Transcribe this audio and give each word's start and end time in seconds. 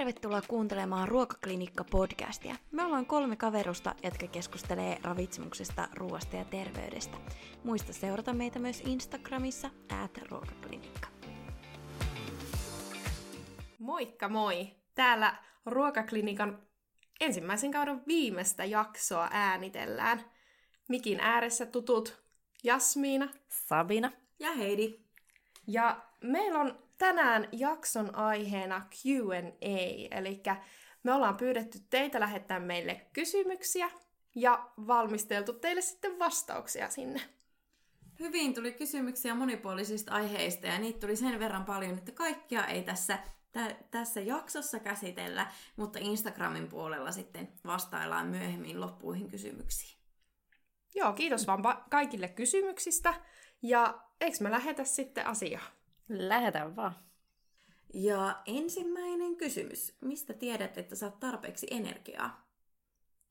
tervetuloa 0.00 0.42
kuuntelemaan 0.48 1.08
Ruokaklinikka-podcastia. 1.08 2.56
Me 2.70 2.84
ollaan 2.84 3.06
kolme 3.06 3.36
kaverusta, 3.36 3.94
jotka 4.02 4.26
keskustelee 4.26 4.98
ravitsemuksesta, 5.02 5.88
ruoasta 5.94 6.36
ja 6.36 6.44
terveydestä. 6.44 7.16
Muista 7.64 7.92
seurata 7.92 8.32
meitä 8.32 8.58
myös 8.58 8.82
Instagramissa, 8.86 9.70
at 10.02 10.18
ruokaklinikka. 10.30 11.08
Moikka 13.78 14.28
moi! 14.28 14.70
Täällä 14.94 15.36
Ruokaklinikan 15.66 16.62
ensimmäisen 17.20 17.70
kauden 17.70 18.02
viimeistä 18.06 18.64
jaksoa 18.64 19.28
äänitellään. 19.32 20.24
Mikin 20.88 21.20
ääressä 21.20 21.66
tutut 21.66 22.22
Jasmiina 22.64 23.28
Sabina 23.48 24.12
ja 24.38 24.52
Heidi. 24.52 25.00
Ja 25.66 26.02
meillä 26.20 26.58
on 26.58 26.89
tänään 27.00 27.48
jakson 27.52 28.14
aiheena 28.14 28.80
Q&A, 28.90 30.08
eli 30.18 30.42
me 31.02 31.12
ollaan 31.12 31.36
pyydetty 31.36 31.78
teitä 31.90 32.20
lähettää 32.20 32.60
meille 32.60 33.06
kysymyksiä 33.12 33.90
ja 34.34 34.70
valmisteltu 34.86 35.52
teille 35.52 35.80
sitten 35.80 36.18
vastauksia 36.18 36.90
sinne. 36.90 37.20
Hyvin 38.20 38.54
tuli 38.54 38.72
kysymyksiä 38.72 39.34
monipuolisista 39.34 40.12
aiheista 40.12 40.66
ja 40.66 40.78
niitä 40.78 41.00
tuli 41.00 41.16
sen 41.16 41.38
verran 41.38 41.64
paljon, 41.64 41.98
että 41.98 42.12
kaikkia 42.12 42.66
ei 42.66 42.82
tässä, 42.82 43.18
tä, 43.52 43.76
tässä 43.90 44.20
jaksossa 44.20 44.78
käsitellä, 44.78 45.52
mutta 45.76 45.98
Instagramin 46.02 46.68
puolella 46.68 47.12
sitten 47.12 47.52
vastaillaan 47.64 48.26
myöhemmin 48.26 48.80
loppuihin 48.80 49.30
kysymyksiin. 49.30 49.98
Joo, 50.94 51.12
kiitos 51.12 51.46
vaan 51.46 51.62
kaikille 51.90 52.28
kysymyksistä 52.28 53.14
ja 53.62 54.00
eikö 54.20 54.36
me 54.40 54.50
lähetä 54.50 54.84
sitten 54.84 55.26
asiaan? 55.26 55.79
Lähetään 56.10 56.76
vaan. 56.76 56.94
Ja 57.94 58.42
ensimmäinen 58.46 59.36
kysymys. 59.36 59.96
Mistä 60.00 60.34
tiedät, 60.34 60.78
että 60.78 60.96
saat 60.96 61.20
tarpeeksi 61.20 61.66
energiaa? 61.70 62.46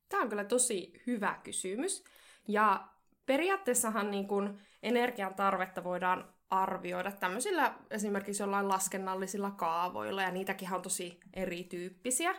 Tämä 0.09 0.23
on 0.23 0.29
kyllä 0.29 0.45
tosi 0.45 1.01
hyvä 1.07 1.39
kysymys. 1.43 2.03
Ja 2.47 2.87
periaatteessahan 3.25 4.11
niin 4.11 4.27
kun 4.27 4.59
energian 4.83 5.35
tarvetta 5.35 5.83
voidaan 5.83 6.33
arvioida 6.49 7.11
tämmöisillä 7.11 7.75
esimerkiksi 7.89 8.43
jollain 8.43 8.67
laskennallisilla 8.67 9.51
kaavoilla, 9.51 10.21
ja 10.21 10.31
niitäkin 10.31 10.73
on 10.73 10.81
tosi 10.81 11.19
erityyppisiä. 11.33 12.35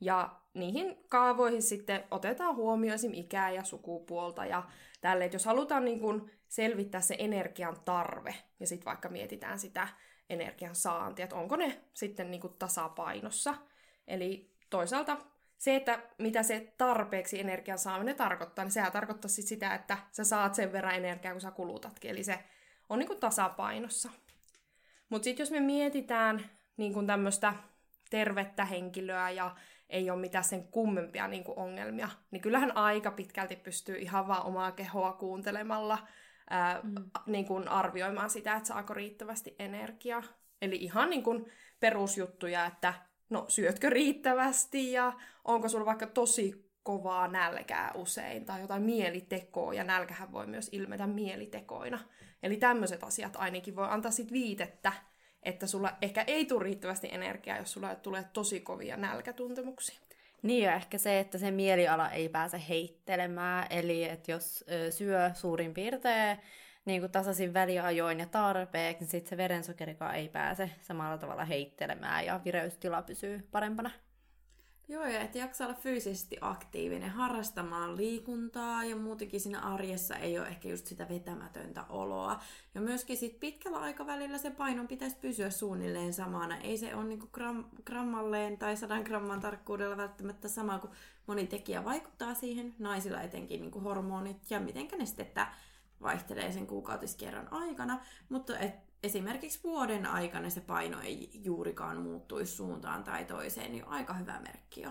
Ja 0.00 0.41
niihin 0.54 1.04
kaavoihin 1.08 1.62
sitten 1.62 2.04
otetaan 2.10 2.56
huomioon 2.56 2.94
esim. 2.94 3.14
ikää 3.14 3.50
ja 3.50 3.64
sukupuolta 3.64 4.46
ja 4.46 4.62
tälle, 5.00 5.24
että 5.24 5.34
jos 5.34 5.44
halutaan 5.44 5.84
niin 5.84 6.00
kun 6.00 6.30
selvittää 6.48 7.00
se 7.00 7.16
energian 7.18 7.76
tarve, 7.84 8.34
ja 8.60 8.66
sitten 8.66 8.86
vaikka 8.86 9.08
mietitään 9.08 9.58
sitä 9.58 9.88
energian 10.30 10.74
saantia, 10.74 11.24
että 11.24 11.36
onko 11.36 11.56
ne 11.56 11.80
sitten 11.94 12.30
niin 12.30 12.40
kuin 12.40 12.54
tasapainossa. 12.58 13.54
Eli 14.06 14.50
toisaalta 14.70 15.16
se, 15.58 15.76
että 15.76 16.02
mitä 16.18 16.42
se 16.42 16.72
tarpeeksi 16.78 17.40
energian 17.40 17.78
saaminen 17.78 18.16
tarkoittaa, 18.16 18.64
niin 18.64 18.72
sehän 18.72 18.92
tarkoittaa 18.92 19.28
sit 19.28 19.46
sitä, 19.46 19.74
että 19.74 19.98
sä 20.12 20.24
saat 20.24 20.54
sen 20.54 20.72
verran 20.72 20.94
energiaa, 20.94 21.34
kun 21.34 21.40
sä 21.40 21.50
kulutatkin. 21.50 22.10
Eli 22.10 22.24
se 22.24 22.38
on 22.88 22.98
niin 22.98 23.06
kuin 23.06 23.20
tasapainossa. 23.20 24.10
Mutta 25.08 25.24
sitten 25.24 25.42
jos 25.42 25.50
me 25.50 25.60
mietitään 25.60 26.50
niin 26.76 26.92
kuin 26.92 27.06
tämmöistä 27.06 27.54
tervettä 28.10 28.64
henkilöä 28.64 29.30
ja 29.30 29.56
ei 29.92 30.10
ole 30.10 30.20
mitään 30.20 30.44
sen 30.44 30.68
kummempia 30.68 31.28
niin 31.28 31.44
kuin 31.44 31.58
ongelmia, 31.58 32.08
niin 32.30 32.42
kyllähän 32.42 32.76
aika 32.76 33.10
pitkälti 33.10 33.56
pystyy 33.56 33.96
ihan 33.96 34.28
vaan 34.28 34.46
omaa 34.46 34.72
kehoa 34.72 35.12
kuuntelemalla 35.12 35.98
ää, 36.50 36.80
mm. 36.82 36.94
niin 37.26 37.46
kuin 37.46 37.68
arvioimaan 37.68 38.30
sitä, 38.30 38.56
että 38.56 38.68
saako 38.68 38.94
riittävästi 38.94 39.56
energiaa. 39.58 40.22
Eli 40.62 40.76
ihan 40.76 41.10
niin 41.10 41.22
kuin 41.22 41.46
perusjuttuja, 41.80 42.66
että 42.66 42.94
no 43.30 43.44
syötkö 43.48 43.90
riittävästi 43.90 44.92
ja 44.92 45.12
onko 45.44 45.68
sulla 45.68 45.86
vaikka 45.86 46.06
tosi 46.06 46.72
kovaa 46.82 47.28
nälkää 47.28 47.92
usein 47.94 48.44
tai 48.44 48.60
jotain 48.60 48.82
mielitekoa, 48.82 49.74
ja 49.74 49.84
nälkähän 49.84 50.32
voi 50.32 50.46
myös 50.46 50.68
ilmetä 50.72 51.06
mielitekoina. 51.06 51.98
Eli 52.42 52.56
tämmöiset 52.56 53.04
asiat 53.04 53.36
ainakin 53.36 53.76
voi 53.76 53.86
antaa 53.90 54.10
sit 54.10 54.32
viitettä, 54.32 54.92
että 55.42 55.66
sulla 55.66 55.92
ehkä 56.02 56.24
ei 56.26 56.44
tule 56.44 56.64
riittävästi 56.64 57.08
energiaa, 57.12 57.58
jos 57.58 57.72
sulla 57.72 57.94
tulee 57.94 58.24
tosi 58.32 58.60
kovia 58.60 58.96
nälkätuntemuksia. 58.96 59.98
Niin 60.42 60.64
ja 60.64 60.74
ehkä 60.74 60.98
se, 60.98 61.20
että 61.20 61.38
se 61.38 61.50
mieliala 61.50 62.10
ei 62.10 62.28
pääse 62.28 62.62
heittelemään, 62.68 63.66
eli 63.70 64.04
että 64.04 64.32
jos 64.32 64.64
syö 64.90 65.30
suurin 65.34 65.74
piirtein 65.74 66.38
niin 66.84 67.00
kuin 67.00 67.12
tasaisin 67.12 67.54
väliajoin 67.54 68.20
ja 68.20 68.26
tarpeeksi, 68.26 69.04
niin 69.04 69.10
sitten 69.10 69.30
se 69.30 69.36
verensokerikaan 69.36 70.14
ei 70.14 70.28
pääse 70.28 70.70
samalla 70.80 71.18
tavalla 71.18 71.44
heittelemään 71.44 72.26
ja 72.26 72.40
vireystila 72.44 73.02
pysyy 73.02 73.48
parempana. 73.50 73.90
Joo, 74.92 75.04
ja 75.04 75.20
että 75.20 75.38
jaksaa 75.38 75.66
olla 75.66 75.78
fyysisesti 75.78 76.36
aktiivinen, 76.40 77.10
harrastamaan 77.10 77.96
liikuntaa 77.96 78.84
ja 78.84 78.96
muutenkin 78.96 79.40
siinä 79.40 79.60
arjessa 79.60 80.16
ei 80.16 80.38
ole 80.38 80.48
ehkä 80.48 80.68
just 80.68 80.86
sitä 80.86 81.08
vetämätöntä 81.08 81.84
oloa. 81.88 82.40
Ja 82.74 82.80
myöskin 82.80 83.16
sit 83.16 83.40
pitkällä 83.40 83.78
aikavälillä 83.78 84.38
se 84.38 84.50
painon 84.50 84.88
pitäisi 84.88 85.16
pysyä 85.20 85.50
suunnilleen 85.50 86.12
samana. 86.12 86.56
Ei 86.56 86.78
se 86.78 86.94
ole 86.94 87.04
niinku 87.04 87.26
gram, 87.32 87.64
grammalleen 87.84 88.58
tai 88.58 88.76
sadan 88.76 89.02
gramman 89.02 89.40
tarkkuudella 89.40 89.96
välttämättä 89.96 90.48
sama, 90.48 90.78
kuin 90.78 90.92
moni 91.26 91.46
tekijä 91.46 91.84
vaikuttaa 91.84 92.34
siihen. 92.34 92.74
Naisilla 92.78 93.22
etenkin 93.22 93.60
niinku 93.60 93.80
hormonit 93.80 94.50
ja 94.50 94.60
miten 94.60 94.88
nestettä 94.98 95.46
vaihtelee 96.02 96.52
sen 96.52 96.66
kuukautiskierron 96.66 97.52
aikana. 97.52 98.00
Mutta 98.28 98.58
et 98.58 98.91
esimerkiksi 99.02 99.60
vuoden 99.64 100.06
aikana 100.06 100.50
se 100.50 100.60
paino 100.60 101.00
ei 101.00 101.30
juurikaan 101.34 101.96
muuttuisi 101.96 102.56
suuntaan 102.56 103.04
tai 103.04 103.24
toiseen, 103.24 103.72
niin 103.72 103.88
aika 103.88 104.14
hyvä 104.14 104.40
merkki 104.40 104.80
jo. 104.80 104.90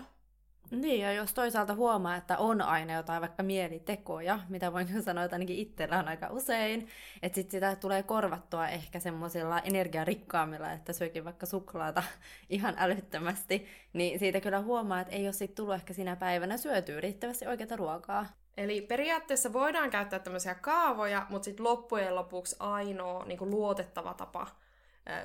Niin, 0.70 1.00
ja 1.00 1.12
jos 1.12 1.34
toisaalta 1.34 1.74
huomaa, 1.74 2.16
että 2.16 2.38
on 2.38 2.62
aina 2.62 2.92
jotain 2.92 3.20
vaikka 3.20 3.42
mielitekoja, 3.42 4.38
mitä 4.48 4.72
voin 4.72 5.02
sanoa, 5.02 5.24
että 5.24 5.34
ainakin 5.34 5.56
itsellä 5.56 5.98
on 5.98 6.08
aika 6.08 6.28
usein, 6.30 6.88
että 7.22 7.36
sitten 7.36 7.50
sitä 7.50 7.76
tulee 7.76 8.02
korvattua 8.02 8.68
ehkä 8.68 9.00
semmoisilla 9.00 9.60
energiarikkaammilla, 9.60 10.72
että 10.72 10.92
syökin 10.92 11.24
vaikka 11.24 11.46
suklaata 11.46 12.02
ihan 12.48 12.74
älyttömästi, 12.78 13.66
niin 13.92 14.18
siitä 14.18 14.40
kyllä 14.40 14.60
huomaa, 14.60 15.00
että 15.00 15.12
ei 15.12 15.26
ole 15.26 15.32
sitten 15.32 15.56
tullut 15.56 15.74
ehkä 15.74 15.92
sinä 15.92 16.16
päivänä 16.16 16.56
syötyä 16.56 17.00
riittävästi 17.00 17.46
oikeaa 17.46 17.76
ruokaa. 17.76 18.26
Eli 18.56 18.80
periaatteessa 18.80 19.52
voidaan 19.52 19.90
käyttää 19.90 20.18
tämmöisiä 20.18 20.54
kaavoja, 20.54 21.26
mutta 21.30 21.44
sitten 21.44 21.64
loppujen 21.64 22.14
lopuksi 22.14 22.56
ainoa 22.58 23.24
niin 23.24 23.50
luotettava 23.50 24.14
tapa 24.14 24.46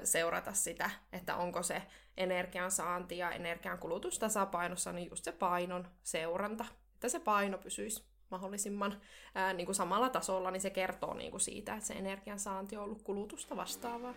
seurata 0.03 0.53
sitä, 0.53 0.89
että 1.13 1.35
onko 1.35 1.63
se 1.63 1.81
energian 2.17 2.71
saanti 2.71 3.17
ja 3.17 3.31
energian 3.31 3.77
kulutus 3.77 4.19
tasapainossa, 4.19 4.93
niin 4.93 5.09
just 5.09 5.23
se 5.23 5.31
painon 5.31 5.87
seuranta, 6.03 6.65
että 6.93 7.09
se 7.09 7.19
paino 7.19 7.57
pysyisi 7.57 8.03
mahdollisimman 8.29 9.01
ää, 9.35 9.53
niin 9.53 9.65
kuin 9.65 9.75
samalla 9.75 10.09
tasolla, 10.09 10.51
niin 10.51 10.61
se 10.61 10.69
kertoo 10.69 11.13
niin 11.13 11.31
kuin 11.31 11.41
siitä, 11.41 11.73
että 11.73 11.85
se 11.85 11.93
energian 11.93 12.39
saanti 12.39 12.77
on 12.77 12.83
ollut 12.83 13.01
kulutusta 13.01 13.55
vastaavaa. 13.55 14.13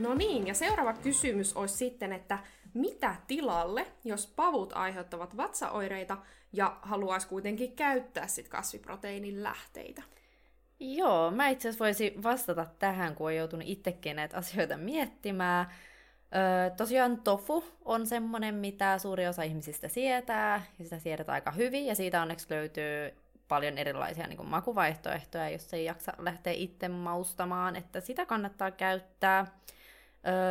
No 0.00 0.14
niin, 0.14 0.46
ja 0.46 0.54
seuraava 0.54 0.92
kysymys 0.92 1.56
olisi 1.56 1.76
sitten, 1.76 2.12
että 2.12 2.38
mitä 2.74 3.14
tilalle, 3.26 3.86
jos 4.04 4.26
pavut 4.26 4.72
aiheuttavat 4.72 5.36
vatsaoireita 5.36 6.18
ja 6.52 6.78
haluaisi 6.82 7.28
kuitenkin 7.28 7.76
käyttää 7.76 8.26
sit 8.26 8.48
kasviproteiinin 8.48 9.42
lähteitä? 9.42 10.02
Joo, 10.80 11.30
mä 11.30 11.48
itse 11.48 11.68
asiassa 11.68 11.84
voisin 11.84 12.22
vastata 12.22 12.66
tähän, 12.78 13.14
kun 13.14 13.26
olen 13.26 13.36
joutunut 13.36 13.68
itsekin 13.68 14.16
näitä 14.16 14.36
asioita 14.36 14.76
miettimään. 14.76 15.66
Öö, 16.34 16.70
tosiaan 16.76 17.20
tofu 17.20 17.64
on 17.84 18.06
semmoinen, 18.06 18.54
mitä 18.54 18.98
suuri 18.98 19.28
osa 19.28 19.42
ihmisistä 19.42 19.88
sietää, 19.88 20.62
ja 20.78 20.84
sitä 20.84 20.98
siedetään 20.98 21.34
aika 21.34 21.50
hyvin, 21.50 21.86
ja 21.86 21.94
siitä 21.94 22.22
onneksi 22.22 22.46
löytyy 22.50 23.14
paljon 23.48 23.78
erilaisia 23.78 24.26
niin 24.26 24.36
kuin 24.36 24.48
makuvaihtoehtoja, 24.48 25.50
jos 25.50 25.74
ei 25.74 25.84
jaksa 25.84 26.12
lähteä 26.18 26.52
itse 26.52 26.88
maustamaan, 26.88 27.76
että 27.76 28.00
sitä 28.00 28.26
kannattaa 28.26 28.70
käyttää. 28.70 29.46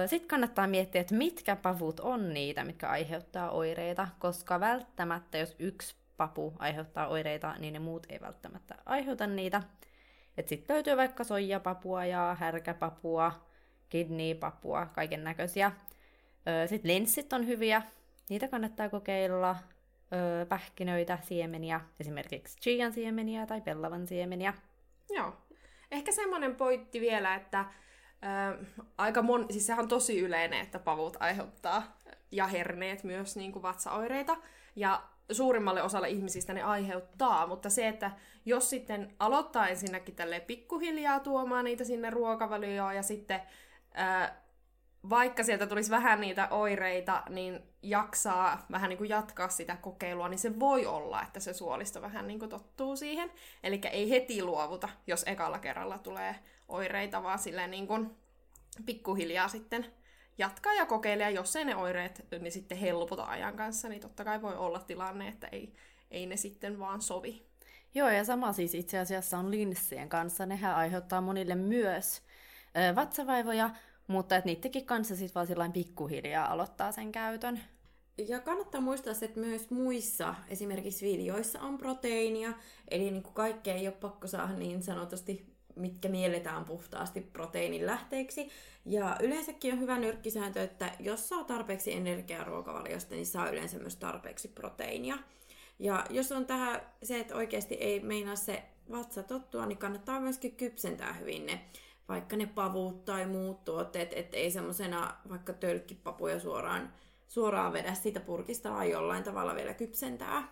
Sitten 0.05 0.27
kannattaa 0.29 0.67
miettiä, 0.67 1.01
että 1.01 1.15
mitkä 1.15 1.55
pavut 1.55 1.99
on 1.99 2.33
niitä, 2.33 2.63
mitkä 2.63 2.89
aiheuttaa 2.89 3.51
oireita, 3.51 4.07
koska 4.19 4.59
välttämättä, 4.59 5.37
jos 5.37 5.55
yksi 5.59 5.95
papu 6.17 6.53
aiheuttaa 6.59 7.07
oireita, 7.07 7.55
niin 7.59 7.73
ne 7.73 7.79
muut 7.79 8.07
ei 8.09 8.21
välttämättä 8.21 8.75
aiheuta 8.85 9.27
niitä. 9.27 9.63
Sitten 10.45 10.73
löytyy 10.73 10.97
vaikka 10.97 11.23
soijapapua 11.23 12.05
ja 12.05 12.35
härkäpapua, 12.39 13.45
kidneypapua, 13.89 14.85
kaiken 14.85 15.23
näköisiä. 15.23 15.71
Sitten 16.65 16.91
linssit 16.91 17.33
on 17.33 17.47
hyviä, 17.47 17.81
niitä 18.29 18.47
kannattaa 18.47 18.89
kokeilla. 18.89 19.55
Pähkinöitä, 20.49 21.19
siemeniä, 21.21 21.81
esimerkiksi 21.99 22.57
chian 22.59 22.93
siemeniä 22.93 23.45
tai 23.45 23.61
pellavan 23.61 24.07
siemeniä. 24.07 24.53
Joo. 25.09 25.33
Ehkä 25.91 26.11
semmoinen 26.11 26.55
pointti 26.55 27.01
vielä, 27.01 27.35
että 27.35 27.65
Ö, 28.23 28.65
aika 28.97 29.21
mon, 29.21 29.45
siis 29.49 29.67
sehän 29.67 29.83
on 29.83 29.87
tosi 29.87 30.19
yleinen, 30.19 30.61
että 30.61 30.79
pavut 30.79 31.17
aiheuttaa 31.19 31.97
ja 32.31 32.47
herneet 32.47 33.03
myös 33.03 33.35
niin 33.35 33.51
kuin 33.51 33.63
vatsaoireita. 33.63 34.37
Ja 34.75 35.03
suurimmalle 35.31 35.83
osalle 35.83 36.09
ihmisistä 36.09 36.53
ne 36.53 36.63
aiheuttaa, 36.63 37.47
mutta 37.47 37.69
se, 37.69 37.87
että 37.87 38.11
jos 38.45 38.69
sitten 38.69 39.15
aloittaa 39.19 39.67
ensinnäkin 39.67 40.15
tälle 40.15 40.39
pikkuhiljaa 40.39 41.19
tuomaan 41.19 41.65
niitä 41.65 41.83
sinne 41.83 42.09
ruokavalioon 42.09 42.95
ja 42.95 43.03
sitten 43.03 43.41
ää, 43.93 44.38
vaikka 45.09 45.43
sieltä 45.43 45.67
tulisi 45.67 45.91
vähän 45.91 46.21
niitä 46.21 46.47
oireita, 46.49 47.23
niin 47.29 47.59
jaksaa 47.83 48.65
vähän 48.71 48.89
niin 48.89 48.97
kuin 48.97 49.09
jatkaa 49.09 49.49
sitä 49.49 49.75
kokeilua, 49.75 50.29
niin 50.29 50.39
se 50.39 50.59
voi 50.59 50.85
olla, 50.85 51.21
että 51.21 51.39
se 51.39 51.53
suolisto 51.53 52.01
vähän 52.01 52.27
niin 52.27 52.39
kuin 52.39 52.49
tottuu 52.49 52.95
siihen. 52.95 53.31
Eli 53.63 53.81
ei 53.91 54.09
heti 54.09 54.43
luovuta, 54.43 54.89
jos 55.07 55.23
ekalla 55.27 55.59
kerralla 55.59 55.97
tulee 55.97 56.35
oireita, 56.67 57.23
vaan 57.23 57.39
silleen 57.39 57.71
niin 57.71 57.87
kuin 57.87 58.15
pikkuhiljaa 58.85 59.47
sitten 59.47 59.85
jatkaa 60.37 60.73
ja 60.73 60.85
kokeilee, 60.85 61.31
jos 61.31 61.55
ei 61.55 61.65
ne 61.65 61.75
oireet 61.75 62.25
niin 62.39 62.51
sitten 62.51 62.77
helpota 62.77 63.23
ajan 63.23 63.55
kanssa, 63.55 63.89
niin 63.89 64.01
totta 64.01 64.23
kai 64.23 64.41
voi 64.41 64.55
olla 64.55 64.79
tilanne, 64.79 65.27
että 65.27 65.47
ei, 65.51 65.73
ei 66.11 66.25
ne 66.25 66.37
sitten 66.37 66.79
vaan 66.79 67.01
sovi. 67.01 67.45
Joo, 67.95 68.09
ja 68.09 68.23
sama 68.23 68.53
siis 68.53 68.75
itse 68.75 68.99
asiassa 68.99 69.37
on 69.37 69.51
linssien 69.51 70.09
kanssa. 70.09 70.45
Nehän 70.45 70.75
aiheuttaa 70.75 71.21
monille 71.21 71.55
myös 71.55 72.21
vatsavaivoja, 72.95 73.69
mutta 74.09 74.35
että 74.35 74.45
niidenkin 74.45 74.85
kanssa 74.85 75.15
sitten 75.15 75.35
vaan 75.35 75.47
sillain 75.47 75.71
pikkuhiljaa 75.71 76.51
aloittaa 76.51 76.91
sen 76.91 77.11
käytön. 77.11 77.59
Ja 78.27 78.39
kannattaa 78.39 78.81
muistaa 78.81 79.13
se, 79.13 79.25
että 79.25 79.39
myös 79.39 79.69
muissa, 79.69 80.35
esimerkiksi 80.47 81.05
viljoissa 81.05 81.59
on 81.59 81.77
proteiinia, 81.77 82.53
eli 82.91 83.11
niin 83.11 83.23
kuin 83.23 83.33
kaikkea 83.33 83.75
ei 83.75 83.87
ole 83.87 83.95
pakko 83.95 84.27
saada 84.27 84.53
niin 84.53 84.83
sanotusti, 84.83 85.45
mitkä 85.75 86.09
mielletään 86.09 86.65
puhtaasti 86.65 87.21
proteiinin 87.21 87.85
lähteeksi. 87.85 88.49
Ja 88.85 89.17
yleensäkin 89.19 89.73
on 89.73 89.79
hyvä 89.79 89.97
nyrkkisääntö, 89.97 90.63
että 90.63 90.91
jos 90.99 91.29
saa 91.29 91.43
tarpeeksi 91.43 91.93
energiaa 91.93 92.43
ruokavaliosta, 92.43 93.15
niin 93.15 93.25
saa 93.25 93.49
yleensä 93.49 93.79
myös 93.79 93.95
tarpeeksi 93.95 94.47
proteiinia. 94.47 95.17
Ja 95.79 96.05
jos 96.09 96.31
on 96.31 96.45
tähän 96.45 96.81
se, 97.03 97.19
että 97.19 97.35
oikeasti 97.35 97.75
ei 97.75 97.99
meinaa 97.99 98.35
se 98.35 98.63
vatsa 98.91 99.23
tottua, 99.23 99.65
niin 99.65 99.77
kannattaa 99.77 100.19
myöskin 100.19 100.55
kypsentää 100.55 101.13
hyvin 101.13 101.45
ne 101.45 101.61
vaikka 102.09 102.35
ne 102.35 102.45
pavut 102.45 103.05
tai 103.05 103.25
muut 103.25 103.65
tuotteet, 103.65 104.13
ettei 104.15 104.51
semmoisena 104.51 105.15
vaikka 105.29 105.53
tölkkipapuja 105.53 106.39
suoraan, 106.39 106.93
suoraan 107.27 107.73
vedä 107.73 107.93
siitä 107.93 108.19
purkista, 108.19 108.71
vaan 108.71 108.89
jollain 108.89 109.23
tavalla 109.23 109.55
vielä 109.55 109.73
kypsentää. 109.73 110.47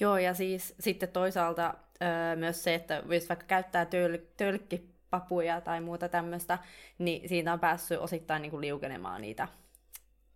Joo, 0.00 0.18
ja 0.18 0.34
siis 0.34 0.74
sitten 0.80 1.08
toisaalta 1.08 1.74
öö, 2.02 2.36
myös 2.36 2.64
se, 2.64 2.74
että 2.74 3.02
jos 3.08 3.28
vaikka 3.28 3.46
käyttää 3.46 3.84
töl- 3.84 4.26
tölkkipapuja 4.36 5.60
tai 5.60 5.80
muuta 5.80 6.08
tämmöistä, 6.08 6.58
niin 6.98 7.28
siitä 7.28 7.52
on 7.52 7.60
päässyt 7.60 7.98
osittain 7.98 8.42
niin 8.42 8.50
kuin 8.50 8.60
liukenemaan 8.60 9.20
niitä, 9.20 9.48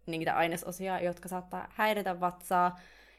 niitä 0.06 0.36
ainesosia, 0.36 1.00
jotka 1.00 1.28
saattaa 1.28 1.68
häiritä 1.70 2.20
vatsaa, 2.20 2.78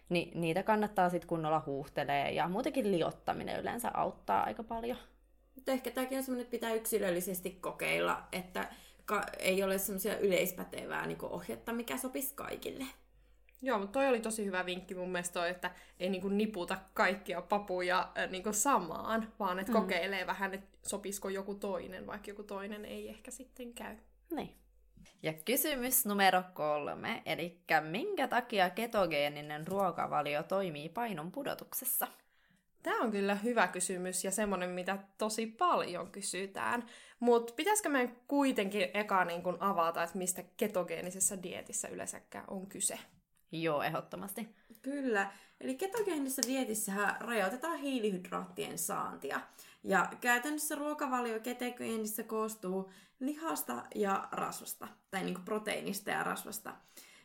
niin 0.10 0.42
niitä 0.42 0.64
kannattaa 0.64 1.10
sitten 1.10 1.28
kunnolla 1.28 1.64
huuhtelee, 1.66 2.32
ja 2.32 2.48
muutenkin 2.48 2.92
liottaminen 2.92 3.60
yleensä 3.60 3.92
auttaa 3.94 4.44
aika 4.44 4.64
paljon. 4.64 4.98
Mutta 5.60 5.72
ehkä 5.72 5.92
tämäkin 5.92 6.18
on 6.18 6.24
semmoinen, 6.24 6.44
että 6.44 6.52
pitää 6.52 6.74
yksilöllisesti 6.74 7.52
kokeilla, 7.52 8.24
että 8.32 8.70
ka- 9.06 9.26
ei 9.40 9.64
ole 9.64 9.78
semmoisia 9.78 10.18
yleispätevää 10.18 11.08
niin 11.08 11.18
ohjetta, 11.22 11.74
mikä 11.74 11.98
sopisi 11.98 12.34
kaikille. 12.36 12.86
Joo, 13.62 13.80
mutta 13.80 14.00
toi 14.00 14.08
oli 14.08 14.20
tosi 14.20 14.46
hyvä 14.46 14.66
vinkki 14.66 14.96
mun 14.96 15.10
mielestä 15.10 15.34
toi, 15.34 15.50
että 15.50 15.72
ei 16.00 16.10
niinku 16.10 16.30
niputa 16.30 16.78
kaikkia 16.94 17.42
papuja 17.42 18.12
äh, 18.18 18.30
niinku 18.30 18.54
samaan, 18.54 19.34
vaan 19.40 19.60
että 19.60 19.72
mm. 19.72 19.78
kokeilee 19.80 20.28
vähän, 20.28 20.54
että 20.54 20.78
sopisiko 20.88 21.30
joku 21.30 21.56
toinen, 21.56 22.08
vaikka 22.08 22.30
joku 22.30 22.44
toinen 22.44 22.86
ei 22.86 23.10
ehkä 23.10 23.32
sitten 23.32 23.74
käy. 23.74 23.96
Niin. 24.32 24.56
Ja 25.24 25.34
kysymys 25.34 26.06
numero 26.06 26.44
kolme, 26.54 27.22
eli 27.26 27.62
minkä 27.82 28.28
takia 28.28 28.70
ketogeeninen 28.70 29.68
ruokavalio 29.68 30.44
toimii 30.44 30.90
painon 30.90 31.32
pudotuksessa? 31.32 32.08
Tämä 32.84 33.02
on 33.02 33.12
kyllä 33.12 33.36
hyvä 33.36 33.68
kysymys 33.68 34.24
ja 34.24 34.32
semmoinen, 34.32 34.70
mitä 34.70 34.98
tosi 35.18 35.48
paljon 35.48 36.12
kysytään. 36.12 36.86
Mutta 37.20 37.54
pitäisikö 37.54 37.90
meidän 37.90 38.16
kuitenkin 38.28 38.88
eka 38.94 39.26
niin 39.26 39.44
kun 39.44 39.58
avata, 39.60 40.04
että 40.04 40.18
mistä 40.18 40.44
ketogeenisessä 40.58 41.44
dietissä 41.44 41.88
yleensäkään 41.88 42.46
on 42.48 42.68
kyse? 42.68 43.00
Joo, 43.52 43.82
ehdottomasti. 43.84 44.50
Kyllä. 44.82 45.32
Eli 45.62 45.76
ketogeenisessä 45.76 46.42
dietissähän 46.48 47.16
rajoitetaan 47.20 47.80
hiilihydraattien 47.80 48.78
saantia. 48.78 49.42
Ja 49.84 50.10
käytännössä 50.22 50.76
ruokavalio 50.76 51.40
ketogeenissä 51.40 52.24
koostuu 52.24 52.92
lihasta 53.20 53.84
ja 53.96 54.28
rasvasta, 54.32 54.88
tai 55.12 55.24
niin 55.24 55.34
kuin 55.34 55.46
proteiinista 55.46 56.10
ja 56.10 56.24
rasvasta. 56.24 56.74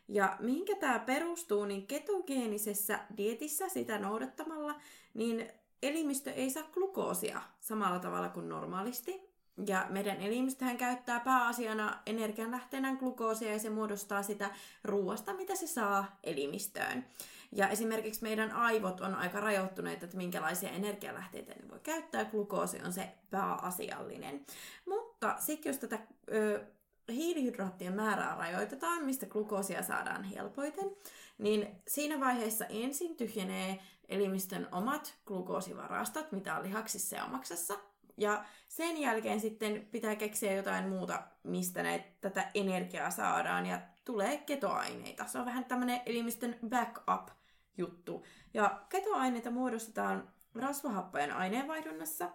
Ja 0.08 0.36
mihinkä 0.40 0.76
tämä 0.76 0.98
perustuu, 0.98 1.64
niin 1.64 1.86
ketogeenisessä 1.86 2.98
dietissä 3.16 3.68
sitä 3.68 3.98
noudattamalla, 3.98 4.80
niin 5.14 5.48
elimistö 5.82 6.30
ei 6.30 6.50
saa 6.50 6.68
glukoosia 6.72 7.40
samalla 7.60 7.98
tavalla 7.98 8.28
kuin 8.28 8.48
normaalisti. 8.48 9.34
Ja 9.66 9.86
meidän 9.88 10.20
elimistöhän 10.20 10.76
käyttää 10.76 11.20
pääasiana 11.20 12.02
energianlähteenä 12.06 12.96
glukoosia 12.96 13.52
ja 13.52 13.58
se 13.58 13.70
muodostaa 13.70 14.22
sitä 14.22 14.50
ruoasta, 14.84 15.34
mitä 15.34 15.54
se 15.54 15.66
saa 15.66 16.18
elimistöön. 16.22 17.04
Ja 17.52 17.68
esimerkiksi 17.68 18.22
meidän 18.22 18.52
aivot 18.52 19.00
on 19.00 19.14
aika 19.14 19.40
rajoittuneita, 19.40 20.04
että 20.04 20.16
minkälaisia 20.16 20.70
energialähteitä 20.70 21.54
ne 21.54 21.68
voi 21.70 21.80
käyttää. 21.82 22.24
Glukoosi 22.24 22.80
on 22.84 22.92
se 22.92 23.08
pääasiallinen. 23.30 24.46
Mutta 24.86 25.34
sitten 25.38 25.70
jos 25.70 25.78
tätä 25.78 25.98
ö, 26.32 26.64
hiilihydraattien 27.08 27.92
määrää 27.92 28.36
rajoitetaan, 28.36 29.04
mistä 29.04 29.26
glukoosia 29.26 29.82
saadaan 29.82 30.24
helpoiten, 30.24 30.90
niin 31.38 31.68
siinä 31.88 32.20
vaiheessa 32.20 32.66
ensin 32.66 33.16
tyhjenee 33.16 33.78
elimistön 34.08 34.68
omat 34.72 35.14
glukoosivarastot, 35.26 36.32
mitä 36.32 36.56
on 36.56 36.62
lihaksissa 36.62 37.16
ja 37.16 37.24
omaksessa. 37.24 37.74
Ja 38.16 38.44
sen 38.68 39.00
jälkeen 39.00 39.40
sitten 39.40 39.88
pitää 39.90 40.16
keksiä 40.16 40.52
jotain 40.52 40.88
muuta, 40.88 41.22
mistä 41.42 41.82
näitä, 41.82 42.04
tätä 42.20 42.50
energiaa 42.54 43.10
saadaan, 43.10 43.66
ja 43.66 43.80
tulee 44.04 44.36
ketoaineita. 44.36 45.26
Se 45.26 45.38
on 45.38 45.46
vähän 45.46 45.64
tämmöinen 45.64 46.00
elimistön 46.06 46.56
backup-juttu. 46.68 48.24
Ja 48.54 48.82
ketoaineita 48.88 49.50
muodostetaan 49.50 50.28
rasvahappojen 50.54 51.32
aineenvaihdunnassa, 51.32 52.30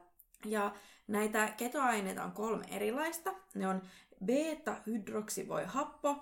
ja 0.45 0.73
näitä 1.07 1.47
ketoaineita 1.47 2.23
on 2.23 2.31
kolme 2.31 2.65
erilaista. 2.69 3.33
Ne 3.55 3.67
on 3.67 3.81
beta-hydroksivoihappo, 4.25 6.15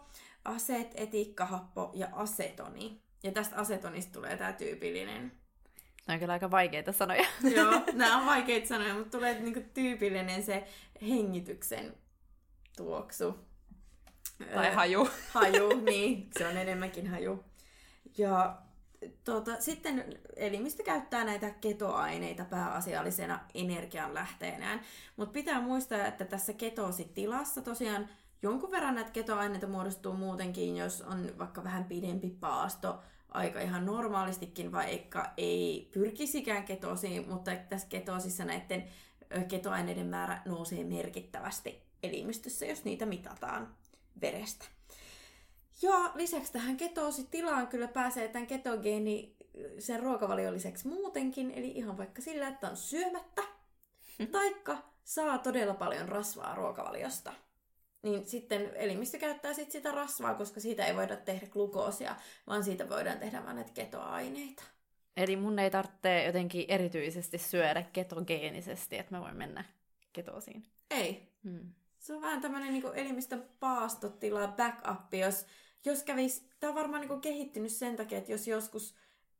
aseteetikkahappo 0.45 1.91
ja 1.93 2.07
asetoni. 2.11 3.01
Ja 3.23 3.31
tästä 3.31 3.55
asetonista 3.55 4.13
tulee 4.13 4.37
tämä 4.37 4.53
tyypillinen. 4.53 5.31
Nämä 6.07 6.15
on 6.15 6.19
kyllä 6.19 6.33
aika 6.33 6.51
vaikeita 6.51 6.91
sanoja. 6.91 7.25
Joo, 7.55 7.71
nämä 7.93 8.17
on 8.17 8.25
vaikeita 8.25 8.67
sanoja, 8.67 8.93
mutta 8.93 9.17
tulee 9.17 9.39
niinku 9.39 9.61
tyypillinen 9.73 10.43
se 10.43 10.67
hengityksen 11.01 11.93
tuoksu. 12.77 13.39
Tai 14.53 14.73
haju. 14.73 15.09
Haju, 15.33 15.81
niin. 15.81 16.29
Se 16.37 16.47
on 16.47 16.57
enemmänkin 16.57 17.07
haju. 17.07 17.43
Ja 18.17 18.57
Tuota, 19.23 19.61
sitten 19.61 20.05
elimistö 20.35 20.83
käyttää 20.83 21.23
näitä 21.23 21.49
ketoaineita 21.49 22.45
pääasiallisena 22.45 23.39
energianlähteenään, 23.53 24.81
mutta 25.17 25.33
pitää 25.33 25.61
muistaa, 25.61 26.05
että 26.05 26.25
tässä 26.25 26.53
ketoositilassa 26.53 27.61
tosiaan 27.61 28.09
jonkun 28.41 28.71
verran 28.71 28.95
näitä 28.95 29.11
ketoaineita 29.11 29.67
muodostuu 29.67 30.13
muutenkin, 30.13 30.77
jos 30.77 31.01
on 31.01 31.29
vaikka 31.37 31.63
vähän 31.63 31.83
pidempi 31.83 32.29
paasto, 32.29 32.99
aika 33.29 33.61
ihan 33.61 33.85
normaalistikin, 33.85 34.71
vaikka 34.71 35.33
ei 35.37 35.89
pyrkisikään 35.93 36.63
ketosiin, 36.63 37.29
mutta 37.29 37.51
tässä 37.69 37.87
ketoosissa 37.87 38.45
näiden 38.45 38.87
ketoaineiden 39.47 40.07
määrä 40.07 40.41
nousee 40.45 40.83
merkittävästi 40.83 41.83
elimistössä, 42.03 42.65
jos 42.65 42.83
niitä 42.83 43.05
mitataan 43.05 43.75
verestä. 44.21 44.65
Ja 45.81 46.11
lisäksi 46.15 46.53
tähän 46.53 46.77
ketoositilaan 46.77 47.67
kyllä 47.67 47.87
pääsee 47.87 48.27
tämän 48.27 48.47
ketogeeni 48.47 49.35
sen 49.79 49.99
ruokavalion 49.99 50.53
lisäksi 50.53 50.87
muutenkin, 50.87 51.51
eli 51.51 51.67
ihan 51.67 51.97
vaikka 51.97 52.21
sillä, 52.21 52.47
että 52.47 52.69
on 52.69 52.77
syömättä, 52.77 53.41
taikka 54.31 54.77
saa 55.03 55.37
todella 55.37 55.73
paljon 55.73 56.09
rasvaa 56.09 56.55
ruokavaliosta. 56.55 57.33
Niin 58.07 58.25
sitten 58.25 58.71
elimistö 58.75 59.17
käyttää 59.17 59.53
sit 59.53 59.71
sitä 59.71 59.91
rasvaa, 59.91 60.33
koska 60.33 60.59
siitä 60.59 60.85
ei 60.85 60.95
voida 60.95 61.15
tehdä 61.15 61.47
glukoosia, 61.47 62.15
vaan 62.47 62.63
siitä 62.63 62.89
voidaan 62.89 63.19
tehdä 63.19 63.45
vain 63.45 63.55
näitä 63.55 63.71
ketoaineita. 63.73 64.63
Eli 65.17 65.35
mun 65.35 65.59
ei 65.59 65.71
tarvitse 65.71 66.23
jotenkin 66.23 66.65
erityisesti 66.67 67.37
syödä 67.37 67.81
ketogeenisesti, 67.81 68.97
että 68.97 69.15
mä 69.15 69.21
voin 69.21 69.35
mennä 69.35 69.63
ketosiin. 70.13 70.63
Ei. 70.91 71.31
Hmm. 71.43 71.73
Se 71.99 72.13
on 72.13 72.21
vähän 72.21 72.41
tämmöinen 72.41 72.73
niin 72.73 72.83
elimistön 72.93 73.45
paastotila, 73.59 74.47
backup, 74.47 75.13
jos 75.13 75.45
jos 75.85 76.03
kävis, 76.03 76.47
tämä 76.59 76.69
on 76.69 76.75
varmaan 76.75 77.07
niin 77.07 77.21
kehittynyt 77.21 77.71
sen 77.71 77.95
takia, 77.95 78.17
että 78.17 78.31
jos 78.31 78.47
joskus 78.47 78.95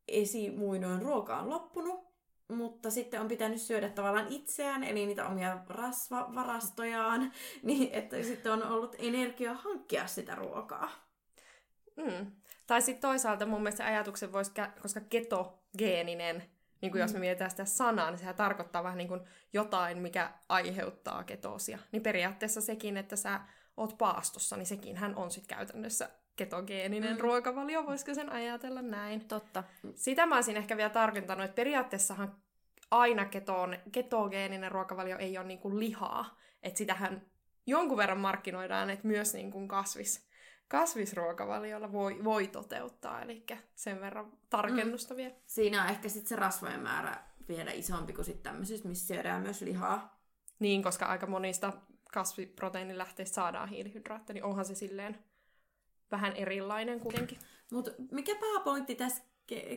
esimuinoin 0.08 1.02
ruoka 1.02 1.38
on 1.38 1.50
loppunut, 1.50 2.07
mutta 2.48 2.90
sitten 2.90 3.20
on 3.20 3.28
pitänyt 3.28 3.60
syödä 3.60 3.88
tavallaan 3.88 4.28
itseään, 4.28 4.84
eli 4.84 5.06
niitä 5.06 5.26
omia 5.26 5.58
rasvavarastojaan, 5.68 7.32
niin 7.62 7.88
että 7.92 8.22
sitten 8.22 8.52
on 8.52 8.66
ollut 8.66 8.96
energia 8.98 9.54
hankkia 9.54 10.06
sitä 10.06 10.34
ruokaa. 10.34 10.90
Mm. 11.96 12.32
Tai 12.66 12.82
sitten 12.82 13.00
toisaalta 13.00 13.46
mun 13.46 13.62
mielestä 13.62 13.84
ajatuksen 13.86 14.32
voisi, 14.32 14.52
koska 14.82 15.00
ketogeeninen, 15.00 16.42
niin 16.80 16.92
kuin 16.92 17.00
mm. 17.00 17.04
jos 17.04 17.12
me 17.12 17.18
mietitään 17.18 17.50
sitä 17.50 17.64
sanaa, 17.64 18.10
niin 18.10 18.18
sehän 18.18 18.34
tarkoittaa 18.34 18.84
vähän 18.84 18.98
niin 18.98 19.08
kuin 19.08 19.20
jotain, 19.52 19.98
mikä 19.98 20.32
aiheuttaa 20.48 21.24
ketoosia. 21.24 21.78
Niin 21.92 22.02
periaatteessa 22.02 22.60
sekin, 22.60 22.96
että 22.96 23.16
sä 23.16 23.40
oot 23.76 23.98
paastossa, 23.98 24.56
niin 24.56 24.66
sekin 24.66 24.96
hän 24.96 25.16
on 25.16 25.30
sitten 25.30 25.56
käytännössä 25.56 26.10
ketogeeninen 26.38 27.16
mm. 27.16 27.20
ruokavalio, 27.20 27.86
voisiko 27.86 28.14
sen 28.14 28.32
ajatella 28.32 28.82
näin? 28.82 29.28
Totta. 29.28 29.64
Sitä 29.94 30.26
mä 30.26 30.34
olisin 30.34 30.56
ehkä 30.56 30.76
vielä 30.76 30.90
tarkentanut, 30.90 31.44
että 31.44 31.54
periaatteessahan 31.54 32.36
aina 32.90 33.24
ketoon, 33.24 33.76
ketogeeninen 33.92 34.72
ruokavalio 34.72 35.18
ei 35.18 35.38
ole 35.38 35.46
niin 35.46 35.58
kuin 35.58 35.78
lihaa. 35.78 36.38
Että 36.62 36.78
sitähän 36.78 37.22
jonkun 37.66 37.96
verran 37.96 38.20
markkinoidaan, 38.20 38.90
että 38.90 39.06
myös 39.06 39.34
niin 39.34 39.50
kuin 39.50 39.68
kasvis, 39.68 40.28
kasvisruokavaliolla 40.68 41.92
voi, 41.92 42.24
voi 42.24 42.46
toteuttaa. 42.46 43.22
Eli 43.22 43.46
sen 43.74 44.00
verran 44.00 44.32
tarkennusta 44.50 45.14
mm. 45.14 45.18
vielä. 45.18 45.34
Siinä 45.46 45.82
on 45.82 45.90
ehkä 45.90 46.08
sitten 46.08 46.28
se 46.28 46.36
rasvojen 46.36 46.80
määrä 46.80 47.16
vielä 47.48 47.70
isompi 47.70 48.12
kuin 48.12 48.24
sitten 48.24 48.42
tämmöisistä, 48.52 48.88
missä 48.88 49.14
syödään 49.14 49.42
myös 49.42 49.60
lihaa. 49.60 50.18
Niin, 50.58 50.82
koska 50.82 51.06
aika 51.06 51.26
monista 51.26 51.72
kasviproteiinilähteistä 52.12 53.34
saadaan 53.34 53.68
hiilihydraatteja, 53.68 54.34
niin 54.34 54.44
onhan 54.44 54.64
se 54.64 54.74
silleen 54.74 55.18
vähän 56.10 56.36
erilainen 56.36 57.00
kuitenkin. 57.00 57.38
Mutta 57.72 57.90
mikä 58.10 58.34
pääpointti 58.34 58.94
tässä 58.94 59.22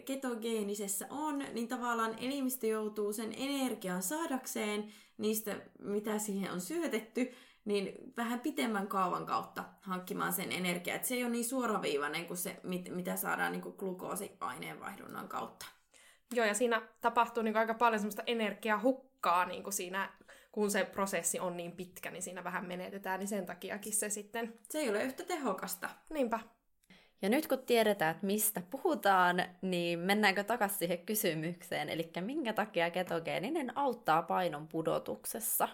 ketogeenisessä 0.05 1.07
on, 1.09 1.39
niin 1.53 1.67
tavallaan 1.67 2.15
elimistö 2.19 2.67
joutuu 2.67 3.13
sen 3.13 3.33
energian 3.37 4.03
saadakseen 4.03 4.85
niistä, 5.17 5.61
mitä 5.79 6.19
siihen 6.19 6.51
on 6.51 6.61
syötetty, 6.61 7.31
niin 7.65 8.13
vähän 8.17 8.39
pitemmän 8.39 8.87
kaavan 8.87 9.25
kautta 9.25 9.63
hankkimaan 9.81 10.33
sen 10.33 10.51
energiaa. 10.51 10.95
Et 10.95 11.05
se 11.05 11.15
ei 11.15 11.23
ole 11.23 11.31
niin 11.31 11.45
suoraviivainen 11.45 12.25
kuin 12.25 12.37
se, 12.37 12.59
mit, 12.63 12.89
mitä 12.89 13.15
saadaan 13.15 13.51
niin 13.51 13.75
glukoosiaineenvaihdunnan 13.77 15.27
kautta. 15.27 15.65
Joo, 16.33 16.45
ja 16.45 16.53
siinä 16.53 16.81
tapahtuu 17.01 17.43
niin 17.43 17.57
aika 17.57 17.73
paljon 17.73 17.99
semmoista 17.99 18.23
energiahukkaa 18.25 19.45
niin 19.45 19.73
siinä, 19.73 20.13
kun 20.51 20.71
se 20.71 20.85
prosessi 20.85 21.39
on 21.39 21.57
niin 21.57 21.71
pitkä, 21.71 22.11
niin 22.11 22.23
siinä 22.23 22.43
vähän 22.43 22.65
menetetään, 22.65 23.19
niin 23.19 23.27
sen 23.27 23.45
takiakin 23.45 23.93
se 23.93 24.09
sitten... 24.09 24.53
Se 24.69 24.79
ei 24.79 24.89
ole 24.89 25.03
yhtä 25.03 25.23
tehokasta. 25.23 25.89
Niinpä. 26.09 26.39
Ja 27.21 27.29
nyt 27.29 27.47
kun 27.47 27.59
tiedetään, 27.59 28.11
että 28.11 28.25
mistä 28.25 28.61
puhutaan, 28.69 29.43
niin 29.61 29.99
mennäänkö 29.99 30.43
takaisin 30.43 30.77
siihen 30.77 31.05
kysymykseen, 31.05 31.89
eli 31.89 32.11
minkä 32.21 32.53
takia 32.53 32.91
ketogeeninen 32.91 33.77
auttaa 33.77 34.21
painon 34.21 34.67
pudotuksessa? 34.67 35.67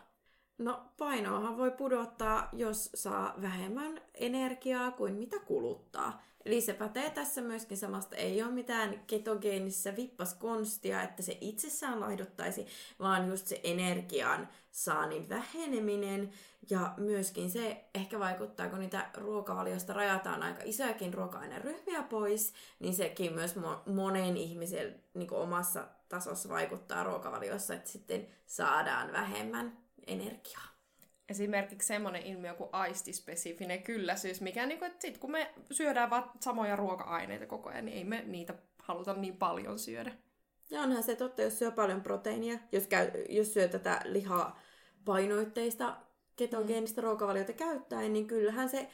No 0.58 0.86
painoahan 0.98 1.58
voi 1.58 1.72
pudottaa, 1.72 2.50
jos 2.54 2.90
saa 2.96 3.34
vähemmän 3.42 4.02
energiaa 4.14 4.92
kuin 4.92 5.14
mitä 5.14 5.40
kuluttaa. 5.40 6.24
Eli 6.48 6.62
se 6.62 6.74
pätee 6.74 7.10
tässä 7.10 7.42
myöskin 7.42 7.78
samasta. 7.78 8.16
Ei 8.16 8.44
ole 8.44 8.52
mitään 8.52 9.04
ketogeenisessä 9.08 9.96
vippaskonstia, 9.96 11.02
että 11.02 11.24
se 11.24 11.38
itsessään 11.42 12.00
laihduttaisi, 12.00 12.68
vaan 13.00 13.28
just 13.28 13.48
se 13.48 13.62
energian 13.64 14.50
saannin 14.72 15.30
väheneminen. 15.30 16.32
Ja 16.70 16.94
myöskin 16.98 17.50
se 17.50 17.86
ehkä 17.96 18.20
vaikuttaa, 18.20 18.70
kun 18.70 18.80
niitä 18.80 19.10
ruokavaliosta 19.14 19.94
rajataan 19.94 20.44
aika 20.44 20.62
isojakin 20.66 21.14
ruoka-aineryhmiä 21.14 22.04
pois, 22.04 22.54
niin 22.80 22.94
sekin 22.94 23.34
myös 23.34 23.56
monen 23.86 24.38
ihmisen 24.38 25.04
niin 25.14 25.34
omassa 25.34 25.88
tasossa 26.10 26.50
vaikuttaa 26.50 27.04
ruokavaliossa, 27.04 27.74
että 27.74 27.90
sitten 27.90 28.28
saadaan 28.46 29.12
vähemmän 29.14 29.78
energiaa. 30.08 30.77
Esimerkiksi 31.30 31.88
semmoinen 31.88 32.22
ilmiö 32.22 32.54
kuin 32.54 32.70
aistispesifinen 32.72 33.84
kylläisyys, 33.84 34.42
mikä 34.42 34.66
niin 34.66 34.80
kuin, 34.80 34.92
että 34.92 35.02
sit 35.02 35.18
kun 35.18 35.32
me 35.32 35.54
syödään 35.72 36.10
vaan 36.10 36.32
samoja 36.40 36.76
ruoka-aineita 36.76 37.46
koko 37.46 37.70
ajan, 37.70 37.86
niin 37.86 37.98
ei 37.98 38.04
me 38.04 38.24
niitä 38.28 38.54
haluta 38.78 39.14
niin 39.14 39.38
paljon 39.38 39.80
syödä. 39.80 40.12
Ja 40.70 40.82
onhan 40.82 41.04
se 41.04 41.16
totta, 41.16 41.42
jos 41.42 41.60
syö 41.60 41.72
paljon 41.72 42.02
proteiinia, 42.02 42.60
jos, 42.72 42.88
käy, 42.88 43.12
jos 43.30 43.54
syö 43.54 43.68
tätä 43.68 44.02
lihaa 44.06 44.60
painoitteista 45.06 45.98
ketogeenistä 46.36 47.02
mm. 47.02 47.06
ruokavaliota 47.06 47.54
käyttäen, 47.54 48.14
niin 48.14 48.28
kyllähän 48.28 48.70
se 48.70 48.90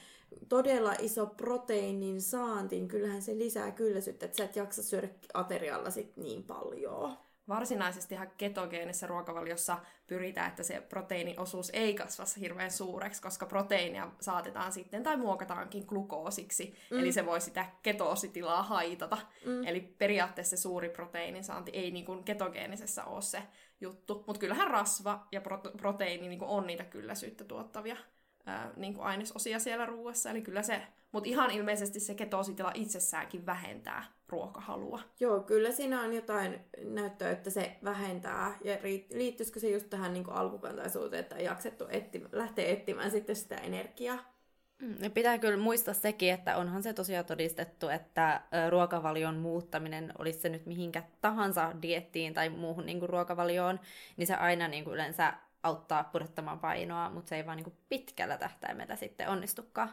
todella 0.50 0.94
iso 1.00 1.26
proteiinin 1.26 2.22
saanti, 2.22 2.76
niin 2.76 2.88
kyllähän 2.88 3.22
se 3.22 3.38
lisää 3.38 3.72
kylläisyyttä, 3.72 4.26
että 4.26 4.38
sä 4.38 4.44
et 4.44 4.56
jaksa 4.56 4.84
syödä 4.84 5.10
aterialla 5.34 5.90
sit 5.90 6.18
niin 6.18 6.44
paljon 6.44 7.18
varsinaisesti 7.48 8.16
ihan 8.16 8.32
ketogeenisessä 8.38 9.08
ruokavaliossa 9.08 9.78
pyritään, 10.08 10.50
että 10.50 10.64
se 10.64 10.82
proteiiniosuus 10.82 11.70
ei 11.74 11.94
kasva 11.94 12.26
hirveän 12.40 12.72
suureksi, 12.72 13.22
koska 13.22 13.46
proteiinia 13.46 14.12
saatetaan 14.20 14.72
sitten 14.72 15.04
tai 15.04 15.18
muokataankin 15.18 15.84
glukoosiksi, 15.88 16.76
mm. 16.92 17.00
eli 17.00 17.12
se 17.12 17.26
voi 17.26 17.42
sitä 17.42 17.66
ketoositilaa 17.84 18.64
haitata. 18.64 19.18
Mm. 19.46 19.68
Eli 19.68 19.82
periaatteessa 19.82 20.58
se 20.58 20.62
suuri 20.62 20.90
proteiinin 20.90 21.44
saanti 21.44 21.72
ei 21.72 21.92
niin 21.92 22.06
kuin 22.06 22.24
ketogeenisessä 22.24 23.04
ole 23.04 23.22
se 23.22 23.44
juttu, 23.82 24.24
mutta 24.28 24.40
kyllähän 24.40 24.72
rasva 24.72 25.28
ja 25.32 25.42
pro- 25.42 25.72
proteiini 25.78 26.28
niin 26.28 26.40
kuin 26.40 26.50
on 26.50 26.68
niitä 26.68 26.84
kylläisyyttä 26.84 27.44
tuottavia 27.44 27.98
ää, 28.46 28.72
niin 28.76 28.94
kuin 28.94 29.06
ainesosia 29.06 29.60
siellä 29.60 29.86
ruuassa, 29.86 30.30
eli 30.30 30.42
kyllä 30.42 30.62
se, 30.62 30.82
mutta 31.12 31.30
ihan 31.30 31.52
ilmeisesti 31.52 32.00
se 32.00 32.16
ketoositila 32.16 32.72
itsessäänkin 32.74 33.46
vähentää 33.46 34.04
ruokahalua. 34.30 35.02
Joo, 35.20 35.40
kyllä 35.40 35.72
siinä 35.72 36.02
on 36.02 36.14
jotain 36.14 36.60
näyttöä, 36.84 37.32
että 37.32 37.50
se 37.50 37.76
vähentää. 37.84 38.58
Ja 38.64 38.78
liittyisikö 39.14 39.60
se 39.60 39.70
just 39.70 39.90
tähän 39.90 40.14
niin 40.14 40.30
alkukantaisuuteen, 40.30 41.20
että 41.20 41.36
on 41.36 41.44
jaksettu 41.44 41.86
etti, 41.90 42.24
lähteä 42.32 42.68
etsimään 42.68 43.12
sitten 43.12 43.36
sitä 43.36 43.56
energiaa? 43.56 44.34
Mm, 44.80 45.12
pitää 45.12 45.38
kyllä 45.38 45.58
muistaa 45.58 45.94
sekin, 45.94 46.34
että 46.34 46.58
onhan 46.58 46.84
se 46.84 46.94
tosiaan 46.94 47.26
todistettu, 47.26 47.90
että 47.90 48.42
ruokavalion 48.70 49.36
muuttaminen, 49.36 50.14
olisi 50.18 50.40
se 50.40 50.50
nyt 50.50 50.66
mihinkä 50.66 51.04
tahansa 51.22 51.72
diettiin 51.82 52.34
tai 52.34 52.50
muuhun 52.50 52.86
niin 52.86 53.00
kuin 53.00 53.10
ruokavalioon, 53.10 53.80
niin 54.18 54.28
se 54.28 54.36
aina 54.36 54.68
niin 54.68 54.84
kuin 54.84 54.94
yleensä 54.94 55.34
auttaa 55.64 56.04
pudottamaan 56.04 56.60
painoa, 56.60 57.10
mutta 57.10 57.30
se 57.30 57.36
ei 57.36 57.46
vaan 57.46 57.58
niin 57.58 57.78
pitkällä 57.90 58.38
tähtäimellä 58.38 58.96
sitten 58.96 59.30
onnistukaan. 59.30 59.90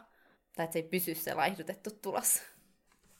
Tai 0.55 0.63
että 0.63 0.73
se 0.73 0.79
ei 0.79 0.83
pysy 0.83 1.15
se 1.15 1.33
laihdutettu 1.33 1.89
tulos 2.01 2.41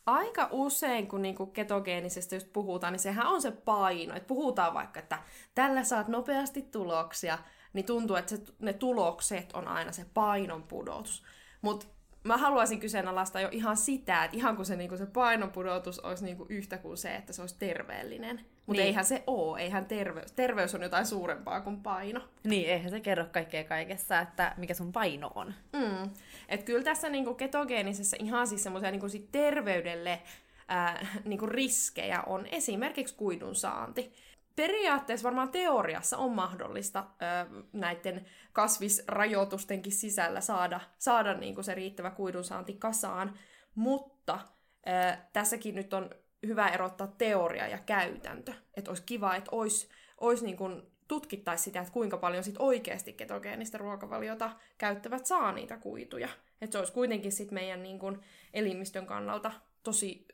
aika 0.05 0.47
usein, 0.51 1.07
kun 1.07 1.21
niinku 1.21 1.45
ketogeenisesti 1.45 2.35
just 2.35 2.53
puhutaan, 2.53 2.93
niin 2.93 2.99
sehän 2.99 3.27
on 3.27 3.41
se 3.41 3.51
paino. 3.51 4.15
Että 4.15 4.27
puhutaan 4.27 4.73
vaikka, 4.73 4.99
että 4.99 5.19
tällä 5.55 5.83
saat 5.83 6.07
nopeasti 6.07 6.61
tuloksia, 6.61 7.37
niin 7.73 7.85
tuntuu, 7.85 8.15
että 8.15 8.35
se, 8.35 8.43
ne 8.59 8.73
tulokset 8.73 9.51
on 9.53 9.67
aina 9.67 9.91
se 9.91 10.05
painon 10.13 10.63
pudotus. 10.63 11.23
Mutta 11.61 11.85
mä 12.23 12.37
haluaisin 12.37 12.79
kyseenalaistaa 12.79 13.41
jo 13.41 13.49
ihan 13.51 13.77
sitä, 13.77 14.23
että 14.23 14.37
ihan 14.37 14.55
kun 14.55 14.65
se, 14.65 14.75
niinku, 14.75 14.97
se 14.97 15.05
painonpudotus 15.05 15.99
olisi 15.99 16.25
niinku 16.25 16.45
yhtä 16.49 16.77
kuin 16.77 16.97
se, 16.97 17.15
että 17.15 17.33
se 17.33 17.41
olisi 17.41 17.55
terveellinen. 17.59 18.45
Mutta 18.65 18.81
niin. 18.81 18.87
eihän 18.87 19.05
se 19.05 19.23
ole, 19.27 19.59
eihän 19.59 19.85
terveys, 19.85 20.31
terveys 20.31 20.75
on 20.75 20.81
jotain 20.81 21.05
suurempaa 21.05 21.61
kuin 21.61 21.83
paino. 21.83 22.21
Niin, 22.43 22.69
eihän 22.69 22.91
se 22.91 22.99
kerro 22.99 23.25
kaikkea 23.31 23.63
kaikessa, 23.63 24.19
että 24.19 24.53
mikä 24.57 24.73
sun 24.73 24.91
paino 24.91 25.31
on. 25.35 25.53
Mm. 25.73 26.09
Et 26.49 26.63
kyllä 26.63 26.83
tässä 26.83 27.09
niinku 27.09 27.33
ketogeenisessä 27.33 28.17
ihan 28.19 28.47
siis 28.47 28.63
semmoisia 28.63 28.91
niinku 28.91 29.09
sit 29.09 29.31
terveydelle 29.31 30.21
ää, 30.67 31.07
niinku 31.25 31.45
riskejä 31.45 32.21
on 32.21 32.47
esimerkiksi 32.51 33.15
kuidun 33.15 33.55
saanti 33.55 34.13
periaatteessa 34.55 35.23
varmaan 35.23 35.51
teoriassa 35.51 36.17
on 36.17 36.31
mahdollista 36.31 37.05
ö, 37.21 37.63
näiden 37.73 38.25
kasvisrajoitustenkin 38.53 39.91
sisällä 39.91 40.41
saada, 40.41 40.79
saada 40.97 41.33
niin 41.33 41.55
kuin 41.55 41.65
se 41.65 41.73
riittävä 41.73 42.11
kuidunsaanti 42.11 42.73
kasaan, 42.73 43.39
mutta 43.75 44.39
ö, 44.87 45.17
tässäkin 45.33 45.75
nyt 45.75 45.93
on 45.93 46.09
hyvä 46.47 46.69
erottaa 46.69 47.13
teoria 47.17 47.67
ja 47.67 47.77
käytäntö. 47.77 48.53
Että 48.77 48.91
olisi 48.91 49.03
kiva, 49.05 49.35
että 49.35 49.51
olisi, 49.51 49.89
olisi 50.17 50.45
niin 50.45 50.57
kuin 50.57 50.81
tutkittaisi 51.07 51.63
sitä, 51.63 51.79
että 51.79 51.93
kuinka 51.93 52.17
paljon 52.17 52.43
sit 52.43 52.55
oikeasti 52.59 53.13
ketogeenistä 53.13 53.77
ruokavaliota 53.77 54.51
käyttävät 54.77 55.25
saa 55.25 55.51
niitä 55.51 55.77
kuituja. 55.77 56.29
Että 56.61 56.71
se 56.71 56.77
olisi 56.77 56.93
kuitenkin 56.93 57.31
sit 57.31 57.51
meidän 57.51 57.83
niin 57.83 57.99
kuin 57.99 58.19
elimistön 58.53 59.05
kannalta 59.05 59.51
tosi 59.83 60.27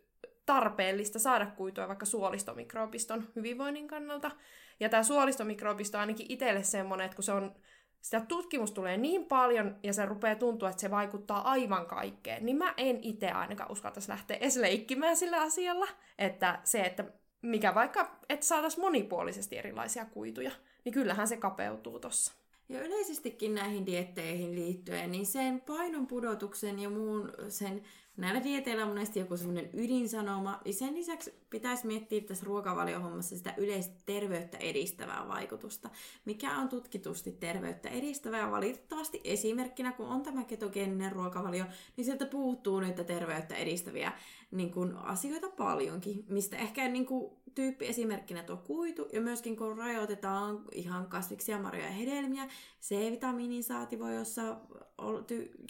tarpeellista 0.45 1.19
saada 1.19 1.45
kuitua 1.45 1.87
vaikka 1.87 2.05
suolistomikroobiston 2.05 3.27
hyvinvoinnin 3.35 3.87
kannalta. 3.87 4.31
Ja 4.79 4.89
tämä 4.89 5.03
suolistomikrobisto 5.03 5.97
on 5.97 5.99
ainakin 5.99 6.25
itselle 6.29 6.63
semmoinen, 6.63 7.05
että 7.05 7.15
kun 7.15 7.23
se 7.23 7.31
on, 7.31 7.55
sitä 8.01 8.21
tutkimus 8.21 8.71
tulee 8.71 8.97
niin 8.97 9.25
paljon 9.25 9.75
ja 9.83 9.93
se 9.93 10.05
rupeaa 10.05 10.35
tuntua, 10.35 10.69
että 10.69 10.81
se 10.81 10.91
vaikuttaa 10.91 11.51
aivan 11.51 11.85
kaikkeen, 11.85 12.45
niin 12.45 12.57
mä 12.57 12.73
en 12.77 12.99
itse 13.01 13.31
ainakaan 13.31 13.71
uskaltaisi 13.71 14.09
lähteä 14.09 14.37
edes 14.37 14.57
leikkimään 14.57 15.17
sillä 15.17 15.41
asialla, 15.41 15.87
että 16.17 16.59
se, 16.63 16.81
että 16.81 17.05
mikä 17.41 17.75
vaikka, 17.75 18.19
että 18.29 18.45
saataisiin 18.45 18.81
monipuolisesti 18.81 19.57
erilaisia 19.57 20.05
kuituja, 20.05 20.51
niin 20.85 20.93
kyllähän 20.93 21.27
se 21.27 21.37
kapeutuu 21.37 21.99
tossa. 21.99 22.33
Ja 22.69 22.81
yleisestikin 22.81 23.55
näihin 23.55 23.85
dietteihin 23.85 24.55
liittyen, 24.55 25.11
niin 25.11 25.25
sen 25.25 25.61
painon 25.61 26.07
pudotuksen 26.07 26.79
ja 26.79 26.89
muun 26.89 27.33
sen 27.49 27.83
näillä 28.17 28.43
dieteillä 28.43 28.83
on 28.83 28.89
monesti 28.89 29.19
joku 29.19 29.37
semmoinen 29.37 29.69
ydinsanoma, 29.73 30.61
ja 30.65 30.73
sen 30.73 30.93
lisäksi 30.93 31.33
pitäisi 31.49 31.87
miettiä 31.87 32.21
tässä 32.21 32.45
ruokavaliohommassa 32.45 33.37
sitä 33.37 33.53
yleistä 33.57 33.95
terveyttä 34.05 34.57
edistävää 34.57 35.27
vaikutusta, 35.27 35.89
mikä 36.25 36.57
on 36.57 36.69
tutkitusti 36.69 37.31
terveyttä 37.31 37.89
edistävää, 37.89 38.51
valitettavasti 38.51 39.21
esimerkkinä, 39.23 39.91
kun 39.91 40.07
on 40.07 40.21
tämä 40.21 40.43
ketogeeninen 40.43 41.11
ruokavalio, 41.11 41.65
niin 41.97 42.05
sieltä 42.05 42.25
puuttuu 42.25 42.79
niitä 42.79 43.03
terveyttä 43.03 43.55
edistäviä 43.55 44.11
niin 44.51 44.71
kuin, 44.71 44.97
asioita 44.97 45.49
paljonkin, 45.49 46.25
mistä 46.29 46.57
ehkä 46.57 46.87
niin 46.87 47.05
kuin, 47.05 47.31
tyyppi 47.55 47.87
esimerkkinä 47.87 48.43
tuo 48.43 48.57
kuitu, 48.57 49.07
ja 49.13 49.21
myöskin 49.21 49.57
kun 49.57 49.77
rajoitetaan 49.77 50.65
ihan 50.71 51.07
kasviksia, 51.07 51.59
marjoja 51.59 51.85
ja 51.85 51.91
hedelmiä, 51.91 52.47
C-vitamiinin 52.81 53.63
saati 53.63 53.99
voi 53.99 54.15
jossa, 54.15 54.57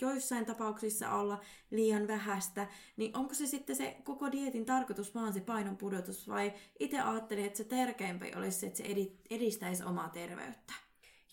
joissain 0.02 0.46
tapauksissa 0.46 1.12
olla 1.12 1.42
liian 1.72 2.08
vähäistä, 2.08 2.68
niin 2.98 3.18
onko 3.18 3.34
se 3.34 3.48
sitten 3.48 3.76
se 3.76 3.98
koko 4.04 4.32
dietin 4.32 4.66
tarkoitus 4.66 5.16
vaan 5.16 5.34
se 5.34 5.40
painon 5.40 5.78
pudotus, 5.78 6.28
vai 6.28 6.54
itse 6.80 7.00
ajattelin, 7.00 7.46
että 7.46 7.58
se 7.58 7.64
tärkeämpi 7.64 8.32
olisi 8.36 8.60
se, 8.60 8.68
että 8.68 8.78
se 8.78 8.84
edistäisi 9.30 9.84
omaa 9.84 10.10
terveyttä? 10.10 10.74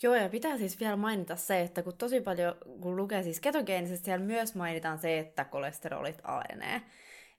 Joo, 0.02 0.14
ja 0.14 0.28
pitää 0.28 0.58
siis 0.58 0.80
vielä 0.80 0.96
mainita 0.96 1.36
se, 1.36 1.60
että 1.60 1.82
kun 1.82 1.96
tosi 1.96 2.20
paljon, 2.20 2.54
kun 2.80 2.96
lukee 2.96 3.22
siis 3.22 3.40
ketogeenisesti, 3.40 4.04
siellä 4.04 4.26
myös 4.26 4.54
mainitaan 4.54 4.98
se, 4.98 5.18
että 5.18 5.44
kolesterolit 5.44 6.18
alenee. 6.22 6.82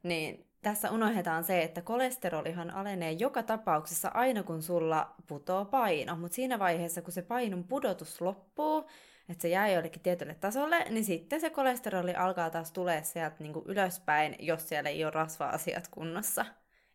Niin 0.03 0.45
tässä 0.61 0.91
unohdetaan 0.91 1.43
se, 1.43 1.63
että 1.63 1.81
kolesterolihan 1.81 2.71
alenee 2.71 3.11
joka 3.11 3.43
tapauksessa 3.43 4.11
aina 4.13 4.43
kun 4.43 4.61
sulla 4.61 5.15
putoo 5.27 5.65
paino, 5.65 6.15
mutta 6.15 6.35
siinä 6.35 6.59
vaiheessa 6.59 7.01
kun 7.01 7.13
se 7.13 7.21
painon 7.21 7.63
pudotus 7.63 8.21
loppuu, 8.21 8.85
että 9.29 9.41
se 9.41 9.49
jää 9.49 9.67
jollekin 9.67 10.01
tietylle 10.01 10.35
tasolle, 10.35 10.85
niin 10.89 11.05
sitten 11.05 11.41
se 11.41 11.49
kolesteroli 11.49 12.15
alkaa 12.15 12.49
taas 12.49 12.71
tulee 12.71 13.03
sieltä 13.03 13.35
niin 13.39 13.53
kuin 13.53 13.65
ylöspäin, 13.67 14.35
jos 14.39 14.69
siellä 14.69 14.89
ei 14.89 15.03
ole 15.03 15.11
rasva-asiat 15.11 15.87
kunnossa, 15.87 16.45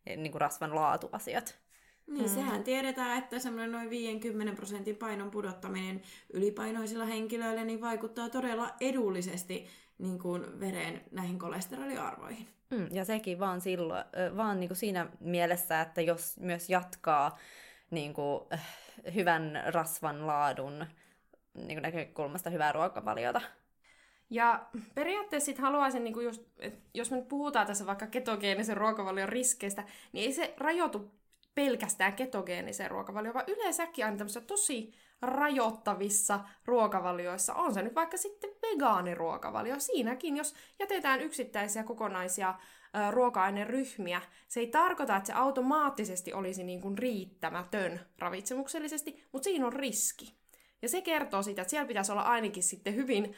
niin 0.07 0.33
kuin 0.33 0.41
rasvan 0.41 0.75
laatuasiat. 0.75 1.59
Niin, 2.07 2.25
mm. 2.25 2.35
sehän 2.35 2.65
tiedetään, 2.65 3.19
että 3.19 3.39
semmoinen 3.39 3.73
noin 3.73 3.91
50 3.91 4.57
prosentin 4.57 4.97
painon 4.97 5.31
pudottaminen 5.31 6.03
ylipainoisilla 6.33 7.05
henkilöillä 7.05 7.65
niin 7.65 7.81
vaikuttaa 7.81 8.29
todella 8.29 8.71
edullisesti 8.81 9.67
niin 9.99 10.19
kuin 10.19 10.61
veren 10.61 11.01
näihin 11.11 11.39
kolesteroliarvoihin. 11.39 12.49
Mm, 12.71 12.87
ja 12.93 13.05
sekin 13.05 13.41
vaan, 13.41 13.61
silloin, 13.61 14.05
vaan 14.37 14.61
niin 14.61 14.69
kuin 14.69 14.77
siinä 14.77 15.07
mielessä, 15.21 15.81
että 15.81 16.01
jos 16.01 16.39
myös 16.41 16.71
jatkaa 16.71 17.39
niin 17.91 18.15
kuin, 18.15 18.45
äh, 18.53 18.77
hyvän 19.15 19.63
rasvan 19.67 20.27
laadun 20.27 20.87
niin 21.55 21.83
näkökulmasta 21.83 22.51
hyvää 22.51 22.73
ruokavaliota. 22.73 23.41
Ja 24.31 24.67
periaatteessa 24.95 25.47
sit 25.47 25.59
haluaisin, 25.59 26.05
niin 26.05 26.23
just, 26.23 26.43
jos 26.95 27.11
me 27.11 27.17
nyt 27.17 27.29
puhutaan 27.29 27.67
tässä 27.67 27.87
vaikka 27.87 28.07
ketogeenisen 28.07 28.77
ruokavalion 28.77 29.29
riskeistä, 29.29 29.85
niin 30.13 30.27
ei 30.27 30.33
se 30.33 30.55
rajoitu 30.57 31.21
pelkästään 31.55 32.13
ketogeeniseen 32.13 32.91
ruokavalioon, 32.91 33.35
vaan 33.35 33.49
yleensäkin 33.49 34.05
aina 34.05 34.17
tämmöisissä 34.17 34.41
tosi 34.41 34.93
rajoittavissa 35.23 36.41
ruokavalioissa. 36.65 37.55
On 37.55 37.75
se 37.75 37.83
nyt 37.83 37.95
vaikka 37.95 38.17
sitten 38.17 38.51
vegaaniruokavalio. 38.63 39.81
Siinäkin, 39.81 40.37
jos 40.37 40.55
jätetään 40.79 41.21
yksittäisiä 41.21 41.85
kokonaisia 41.85 42.55
ö, 42.59 43.11
ruoka-aineryhmiä, 43.11 44.21
se 44.49 44.61
ei 44.61 44.67
tarkoita, 44.67 45.17
että 45.17 45.27
se 45.27 45.33
automaattisesti 45.33 46.33
olisi 46.33 46.65
niin 46.65 46.81
kuin 46.81 46.99
riittämätön 46.99 48.01
ravitsemuksellisesti, 48.19 49.25
mutta 49.33 49.45
siinä 49.45 49.67
on 49.67 49.73
riski. 49.73 50.40
Ja 50.83 50.89
se 50.89 51.01
kertoo 51.01 51.43
siitä, 51.43 51.63
että 51.63 51.71
siellä 51.71 51.89
pitäisi 51.89 52.13
olla 52.13 52.23
ainakin 52.23 52.63
sitten 52.63 52.95
hyvin 52.95 53.35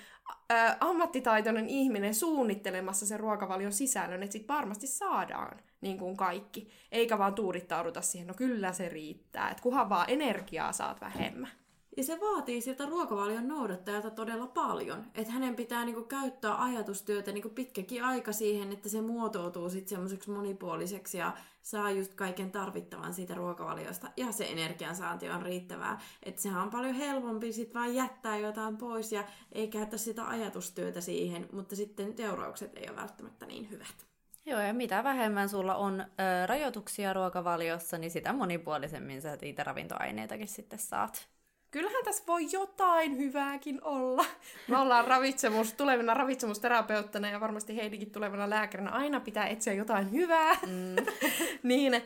ö, 0.52 0.54
ammattitaitoinen 0.80 1.68
ihminen 1.68 2.14
suunnittelemassa 2.14 3.06
sen 3.06 3.20
ruokavalion 3.20 3.72
sisällön, 3.72 4.22
että 4.22 4.32
sitten 4.32 4.56
varmasti 4.56 4.86
saadaan 4.86 5.60
niin 5.80 5.98
kuin 5.98 6.16
kaikki. 6.16 6.68
Eikä 6.92 7.18
vaan 7.18 7.34
tuudittauduta 7.34 8.00
siihen, 8.00 8.28
no 8.28 8.34
kyllä 8.34 8.72
se 8.72 8.88
riittää, 8.88 9.50
että 9.50 9.62
kunhan 9.62 9.88
vaan 9.88 10.10
energiaa 10.10 10.72
saat 10.72 11.00
vähemmän. 11.00 11.61
Ja 11.96 12.04
se 12.04 12.20
vaatii 12.20 12.60
siltä 12.60 12.86
ruokavalion 12.86 13.48
noudattajalta 13.48 14.10
todella 14.10 14.46
paljon. 14.46 15.04
Että 15.14 15.32
hänen 15.32 15.56
pitää 15.56 15.84
niinku 15.84 16.02
käyttää 16.02 16.62
ajatustyötä 16.62 17.32
niinku 17.32 17.48
pitkäkin 17.48 18.04
aika 18.04 18.32
siihen, 18.32 18.72
että 18.72 18.88
se 18.88 19.00
muotoutuu 19.00 19.70
sitten 19.70 19.88
semmoiseksi 19.88 20.30
monipuoliseksi 20.30 21.18
ja 21.18 21.32
saa 21.62 21.90
just 21.90 22.14
kaiken 22.14 22.50
tarvittavan 22.50 23.14
siitä 23.14 23.34
ruokavaliosta. 23.34 24.10
Ja 24.16 24.32
se 24.32 24.44
energiansaanti 24.44 25.30
on 25.30 25.42
riittävää. 25.42 26.00
Että 26.22 26.42
sehän 26.42 26.62
on 26.62 26.70
paljon 26.70 26.94
helpompi 26.94 27.52
sitten 27.52 27.80
vaan 27.80 27.94
jättää 27.94 28.38
jotain 28.38 28.76
pois 28.76 29.12
ja 29.12 29.24
ei 29.52 29.68
käytä 29.68 29.96
sitä 29.96 30.28
ajatustyötä 30.28 31.00
siihen, 31.00 31.48
mutta 31.52 31.76
sitten 31.76 32.14
teuraukset 32.14 32.76
ei 32.76 32.88
ole 32.88 32.96
välttämättä 32.96 33.46
niin 33.46 33.70
hyvät. 33.70 34.06
Joo, 34.46 34.60
ja 34.60 34.74
mitä 34.74 35.04
vähemmän 35.04 35.48
sulla 35.48 35.74
on 35.74 36.00
ö, 36.00 36.46
rajoituksia 36.46 37.12
ruokavaliossa, 37.12 37.98
niin 37.98 38.10
sitä 38.10 38.32
monipuolisemmin 38.32 39.22
sä 39.22 39.38
niitä 39.40 39.64
ravintoaineitakin 39.64 40.48
sitten 40.48 40.78
saat 40.78 41.28
kyllähän 41.72 42.04
tässä 42.04 42.24
voi 42.26 42.46
jotain 42.52 43.18
hyvääkin 43.18 43.84
olla. 43.84 44.24
Me 44.68 44.78
ollaan 44.78 45.04
ravitsemus, 45.04 45.72
tulevina 45.72 46.14
ravitsemusterapeuttina 46.14 47.30
ja 47.30 47.40
varmasti 47.40 47.76
Heidikin 47.76 48.10
tulevana 48.10 48.50
lääkärinä 48.50 48.90
aina 48.90 49.20
pitää 49.20 49.46
etsiä 49.46 49.72
jotain 49.72 50.12
hyvää. 50.12 50.54
Mm. 50.54 50.96
niin, 51.62 52.02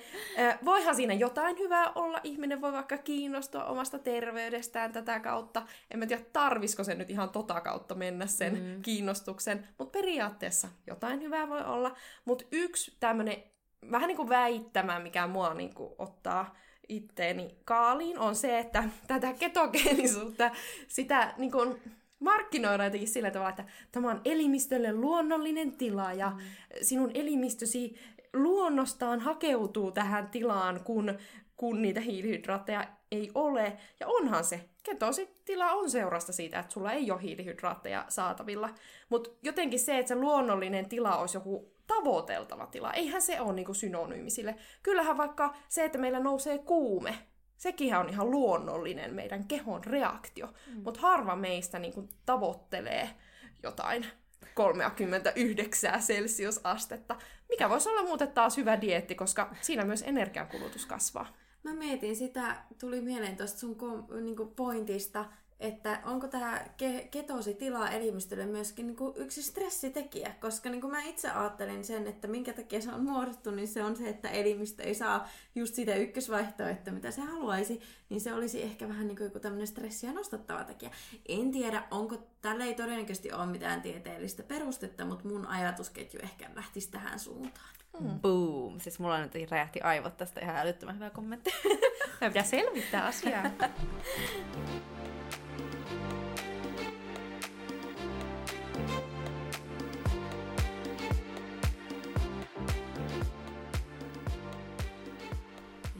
voihan 0.65 0.97
siinä 0.97 1.15
jotain 1.15 1.59
hyvää 1.59 1.93
olla. 1.95 2.21
Ihminen 2.25 2.61
voi 2.61 2.73
vaikka 2.73 2.99
kiinnostua 2.99 3.65
omasta 3.65 3.99
terveydestään 3.99 4.93
tätä 4.93 5.21
kautta. 5.21 5.63
En 5.91 5.99
mä 5.99 6.07
tiedä, 6.07 6.23
tarvisiko 6.33 6.85
se 6.85 6.95
nyt 6.95 7.11
ihan 7.11 7.31
tota 7.31 7.61
kautta 7.61 7.95
mennä 7.95 8.27
sen 8.27 8.55
mm. 8.55 8.83
kiinnostuksen. 8.83 9.69
Mutta 9.79 9.99
periaatteessa 9.99 10.69
jotain 10.87 11.23
hyvää 11.23 11.49
voi 11.49 11.63
olla. 11.65 11.97
Mutta 12.25 12.45
yksi 12.53 12.97
tämmöinen 13.01 13.43
vähän 13.91 14.09
niin 14.09 14.17
kuin 14.17 14.29
väittämä, 14.29 14.99
mikä 14.99 15.27
mua 15.27 15.55
niin 15.55 15.75
kuin 15.75 15.95
ottaa 15.99 16.57
itteeni 16.89 17.57
kaaliin, 17.65 18.19
on 18.19 18.35
se, 18.35 18.59
että 18.59 18.85
tätä 19.09 19.33
ketogeenisuutta, 19.33 20.51
sitä 20.89 21.35
niin 21.37 21.53
kuin, 21.53 21.81
markkinoidaan 22.19 22.87
jotenkin 22.87 23.09
sillä 23.09 23.31
tavalla, 23.31 23.51
että 23.51 23.65
tämä 23.93 24.11
on 24.11 24.21
elimistölle 24.25 24.93
luonnollinen 24.93 25.73
tila 25.73 26.13
ja 26.13 26.31
mm. 26.31 26.39
sinun 26.83 27.11
elimistösi 27.15 27.97
luonnostaan 28.33 29.21
hakeutuu 29.21 29.93
tähän 29.93 30.29
tilaan, 30.29 30.81
kun, 30.85 31.19
kun 31.57 31.83
niitä 31.83 32.01
hiilihydraatteja 32.01 32.85
ei 33.13 33.31
ole. 33.35 33.77
Ja 34.01 34.07
onhan 34.07 34.45
se. 34.45 34.69
Ketositila 34.87 35.73
on 35.73 35.91
seurasta 35.91 36.33
siitä, 36.33 36.59
että 36.59 36.73
sulla 36.73 36.93
ei 36.93 37.11
ole 37.11 37.23
hiilihydraatteja 37.23 38.05
saatavilla. 38.09 38.71
Mutta 39.09 39.31
jotenkin 39.43 39.81
se, 39.81 39.99
että 39.99 40.09
se 40.09 40.15
luonnollinen 40.15 40.89
tila 40.89 41.19
olisi 41.19 41.37
joku 41.37 41.73
tavoiteltava 41.87 42.67
tila. 42.67 42.93
Eihän 42.93 43.23
se 43.23 43.41
ole 43.41 43.53
niin 43.53 43.75
synonyymi 43.75 44.31
sille. 44.31 44.57
Kyllähän 44.83 45.17
vaikka 45.17 45.55
se, 45.69 45.85
että 45.85 45.99
meillä 45.99 46.21
nousee 46.21 46.59
kuume, 46.59 47.19
sekin 47.57 47.95
on 47.97 48.09
ihan 48.09 48.31
luonnollinen 48.31 49.15
meidän 49.15 49.45
kehon 49.45 49.85
reaktio. 49.85 50.47
Mm. 50.47 50.83
Mutta 50.83 51.01
harva 51.01 51.37
meistä 51.37 51.79
niin 51.79 51.93
kuin, 51.93 52.09
tavoittelee 52.27 53.11
jotain 53.63 54.07
39 54.55 56.01
celsiusastetta, 56.01 57.17
mikä 57.49 57.71
voisi 57.71 57.89
olla 57.89 58.03
muuten 58.03 58.33
taas 58.33 58.57
hyvä 58.57 58.81
dietti, 58.81 59.15
koska 59.15 59.55
siinä 59.61 59.85
myös 59.85 60.03
energiankulutus 60.07 60.87
kasvaa. 60.87 61.37
Mä 61.67 61.75
mietin 61.75 62.17
sitä, 62.17 62.57
tuli 62.81 63.01
mieleen 63.01 63.37
tuosta 63.37 63.59
sun 63.59 63.75
kom, 63.75 64.07
niin 64.21 64.37
pointista, 64.57 65.25
että 65.61 66.01
onko 66.05 66.29
tämä 66.29 66.59
ke- 66.59 67.09
ketositila 67.11 67.91
elimistölle 67.91 68.47
myöskin 68.47 68.87
niin 68.87 68.97
kuin 68.97 69.13
yksi 69.17 69.43
stressitekijä, 69.43 70.35
koska 70.41 70.71
niin 70.71 70.81
kuin 70.81 70.91
mä 70.91 71.03
itse 71.03 71.31
ajattelin 71.31 71.85
sen, 71.85 72.07
että 72.07 72.29
minkä 72.29 72.53
takia 72.53 72.81
se 72.81 72.93
on 72.93 73.05
muodostunut, 73.05 73.57
niin 73.57 73.69
se 73.69 73.83
on 73.83 73.97
se, 73.97 74.09
että 74.09 74.29
elimistö 74.29 74.83
ei 74.83 74.95
saa 74.95 75.29
just 75.55 75.75
sitä 75.75 75.95
ykkösvaihtoehtoa, 75.95 76.95
mitä 76.95 77.11
se 77.11 77.21
haluaisi, 77.21 77.81
niin 78.09 78.21
se 78.21 78.35
olisi 78.35 78.63
ehkä 78.63 78.89
vähän 78.89 79.07
niin 79.07 79.17
kuin 79.17 79.25
joku 79.25 79.39
tämmöinen 79.39 79.67
stressiä 79.67 80.13
nostattava 80.13 80.65
tekijä. 80.65 80.91
En 81.29 81.51
tiedä, 81.51 81.83
onko, 81.91 82.17
tällä 82.43 82.65
ei 82.65 82.75
todennäköisesti 82.75 83.33
ole 83.33 83.47
mitään 83.47 83.83
tieteellistä 83.83 84.43
perustetta, 84.43 85.05
mutta 85.05 85.29
mun 85.29 85.47
ajatusketju 85.47 86.21
ehkä 86.23 86.51
lähtisi 86.55 86.91
tähän 86.91 87.19
suuntaan. 87.19 87.77
Mm. 88.01 88.21
Boom! 88.21 88.81
Siis 88.81 88.99
mulla 88.99 89.19
nyt 89.19 89.51
räjähti 89.51 89.81
aivot 89.81 90.17
tästä 90.17 90.41
ihan 90.41 90.57
älyttömän 90.57 90.95
hyvä 90.95 91.11
kommentti. 91.11 91.51
Mä 92.21 92.29
pitää 92.29 92.43
selvittää 92.43 93.05
asiaa. 93.05 93.45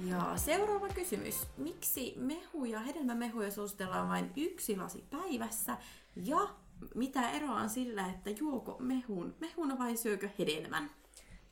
Ja 0.07 0.37
seuraava 0.37 0.89
kysymys. 0.89 1.47
Miksi 1.57 2.15
mehuja, 2.17 2.81
hedelmämehuja 2.81 3.51
suositellaan 3.51 4.09
vain 4.09 4.31
yksi 4.37 4.77
lasi 4.77 5.05
päivässä? 5.11 5.77
Ja 6.17 6.49
mitä 6.95 7.31
eroa 7.31 7.55
on 7.55 7.69
sillä, 7.69 8.07
että 8.07 8.31
juoko 8.31 8.77
mehun, 8.79 9.35
mehuna 9.41 9.79
vai 9.79 9.97
syökö 9.97 10.29
hedelmän? 10.39 10.91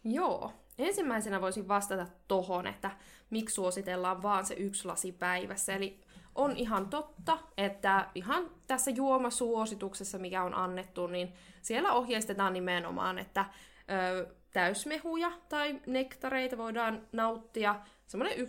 Joo. 0.05 0.53
Ensimmäisenä 0.79 1.41
voisin 1.41 1.69
vastata 1.69 2.07
tohon, 2.29 2.67
että 2.67 2.91
miksi 3.31 3.55
suositellaan 3.55 4.23
vaan 4.23 4.47
se 4.47 4.55
yksi 4.55 4.85
lasi 4.85 5.13
päivässä. 5.13 5.75
Eli 5.75 6.01
on 6.35 6.57
ihan 6.57 6.89
totta, 6.89 7.39
että 7.57 8.09
ihan 8.15 8.51
tässä 8.67 8.91
juomasuosituksessa, 8.91 10.19
mikä 10.19 10.43
on 10.43 10.55
annettu, 10.55 11.07
niin 11.07 11.33
siellä 11.63 11.93
ohjeistetaan 11.93 12.53
nimenomaan, 12.53 13.19
että 13.19 13.45
ö, 13.91 14.35
täysmehuja 14.53 15.33
tai 15.49 15.81
nektareita 15.87 16.59
voidaan 16.59 17.03
nauttia 17.13 17.81
semmoinen 18.07 18.39
1-2 18.39 18.41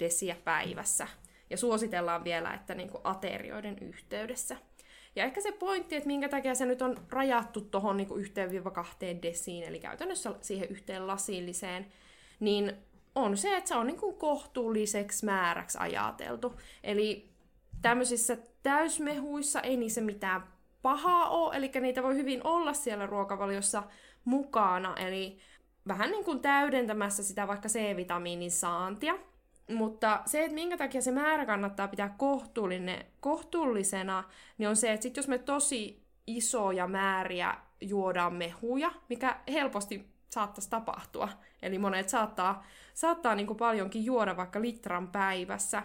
desiä 0.00 0.36
päivässä. 0.44 1.08
Ja 1.50 1.56
suositellaan 1.56 2.24
vielä, 2.24 2.54
että 2.54 2.74
niin 2.74 2.90
kuin 2.90 3.00
aterioiden 3.04 3.78
yhteydessä. 3.78 4.56
Ja 5.16 5.24
ehkä 5.24 5.40
se 5.40 5.52
pointti, 5.52 5.96
että 5.96 6.06
minkä 6.06 6.28
takia 6.28 6.54
se 6.54 6.66
nyt 6.66 6.82
on 6.82 6.96
rajattu 7.10 7.60
tuohon 7.60 7.96
niin 7.96 8.08
1-2 8.08 9.22
desiin, 9.22 9.64
eli 9.64 9.80
käytännössä 9.80 10.34
siihen 10.40 10.68
yhteen 10.68 11.06
lasilliseen, 11.06 11.86
niin 12.40 12.72
on 13.14 13.36
se, 13.36 13.56
että 13.56 13.68
se 13.68 13.74
on 13.74 13.86
niin 13.86 14.00
kuin 14.00 14.16
kohtuulliseksi 14.16 15.24
määräksi 15.24 15.78
ajateltu. 15.80 16.60
Eli 16.84 17.30
tämmöisissä 17.82 18.36
täysmehuissa 18.62 19.60
ei 19.60 19.76
niissä 19.76 20.00
mitään 20.00 20.44
pahaa 20.82 21.28
ole, 21.28 21.56
eli 21.56 21.70
niitä 21.80 22.02
voi 22.02 22.14
hyvin 22.14 22.40
olla 22.46 22.72
siellä 22.72 23.06
ruokavaliossa 23.06 23.82
mukana, 24.24 24.96
eli 24.96 25.38
vähän 25.88 26.10
niin 26.10 26.24
kuin 26.24 26.40
täydentämässä 26.40 27.22
sitä 27.22 27.48
vaikka 27.48 27.68
C-vitamiinin 27.68 28.50
saantia. 28.50 29.18
Mutta 29.68 30.22
se, 30.26 30.44
että 30.44 30.54
minkä 30.54 30.76
takia 30.76 31.02
se 31.02 31.10
määrä 31.10 31.46
kannattaa 31.46 31.88
pitää 31.88 32.14
kohtuullinen, 32.18 33.04
kohtuullisena, 33.20 34.24
niin 34.58 34.68
on 34.68 34.76
se, 34.76 34.92
että 34.92 35.02
sit 35.02 35.16
jos 35.16 35.28
me 35.28 35.38
tosi 35.38 36.02
isoja 36.26 36.86
määriä 36.86 37.54
juodaan 37.80 38.34
mehuja, 38.34 38.90
mikä 39.08 39.40
helposti 39.52 40.08
saattaisi 40.30 40.70
tapahtua, 40.70 41.28
eli 41.62 41.78
monet 41.78 42.08
saattaa, 42.08 42.66
saattaa 42.94 43.34
niin 43.34 43.46
kuin 43.46 43.56
paljonkin 43.56 44.04
juoda 44.04 44.36
vaikka 44.36 44.62
litran 44.62 45.08
päivässä, 45.08 45.82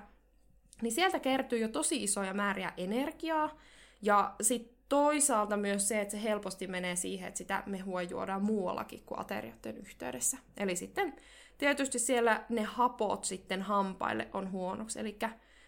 niin 0.81 0.91
sieltä 0.91 1.19
kertyy 1.19 1.59
jo 1.59 1.67
tosi 1.67 2.03
isoja 2.03 2.33
määriä 2.33 2.73
energiaa, 2.77 3.57
ja 4.01 4.35
sitten 4.41 4.75
toisaalta 4.89 5.57
myös 5.57 5.87
se, 5.87 6.01
että 6.01 6.11
se 6.11 6.23
helposti 6.23 6.67
menee 6.67 6.95
siihen, 6.95 7.27
että 7.27 7.37
sitä 7.37 7.63
mehua 7.65 8.01
juodaan 8.01 8.43
muuallakin 8.43 9.03
kuin 9.05 9.19
aterioiden 9.19 9.77
yhteydessä. 9.77 10.37
Eli 10.57 10.75
sitten 10.75 11.15
tietysti 11.59 11.99
siellä 11.99 12.43
ne 12.49 12.63
hapot 12.63 13.25
sitten 13.25 13.61
hampaille 13.61 14.27
on 14.33 14.51
huonoksi, 14.51 14.99
eli 14.99 15.17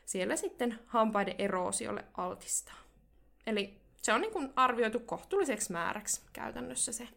siellä 0.05 0.35
sitten 0.35 0.79
hampaiden 0.87 1.35
eroosiolle 1.37 2.05
altistaa. 2.13 2.75
Eli 3.47 3.81
se 4.01 4.13
on 4.13 4.21
niin 4.21 4.33
kuin 4.33 4.53
arvioitu 4.55 4.99
kohtuulliseksi 4.99 5.71
määräksi 5.71 6.21
käytännössä 6.33 6.91
se 6.91 7.07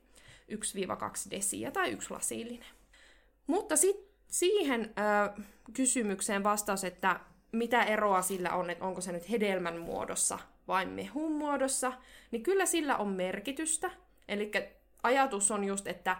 1-2 0.51 1.31
desiä 1.31 1.71
tai 1.71 1.91
yksi 1.91 2.11
lasillinen. 2.11 2.69
Mutta 3.47 3.77
sitten 3.77 4.15
siihen 4.29 4.95
ö, 5.37 5.43
kysymykseen 5.73 6.45
vastaus, 6.45 6.85
että 6.85 7.21
mitä 7.53 7.83
eroa 7.83 8.23
sillä 8.23 8.53
on, 8.55 8.71
että 8.71 8.85
onko 8.85 9.01
se 9.01 9.13
nyt 9.13 9.31
hedelmän 9.31 9.79
muodossa 9.79 10.39
vai 10.69 10.87
mehun 10.87 11.33
muodossa, 11.33 11.93
niin 12.31 12.43
kyllä 12.43 12.67
sillä 12.67 12.97
on 12.97 13.09
merkitystä. 13.09 13.91
Eli 14.29 14.51
ajatus 15.03 15.51
on 15.51 15.65
just, 15.65 15.87
että 15.87 16.17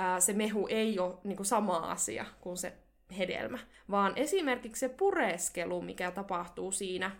ää, 0.00 0.20
se 0.20 0.32
mehu 0.32 0.66
ei 0.70 0.98
ole 0.98 1.14
niin 1.24 1.44
sama 1.44 1.76
asia 1.76 2.26
kuin 2.40 2.56
se 2.56 2.72
hedelmä, 3.18 3.58
vaan 3.90 4.12
esimerkiksi 4.16 4.80
se 4.80 4.88
pureskelu, 4.88 5.82
mikä 5.82 6.10
tapahtuu 6.10 6.72
siinä 6.72 7.10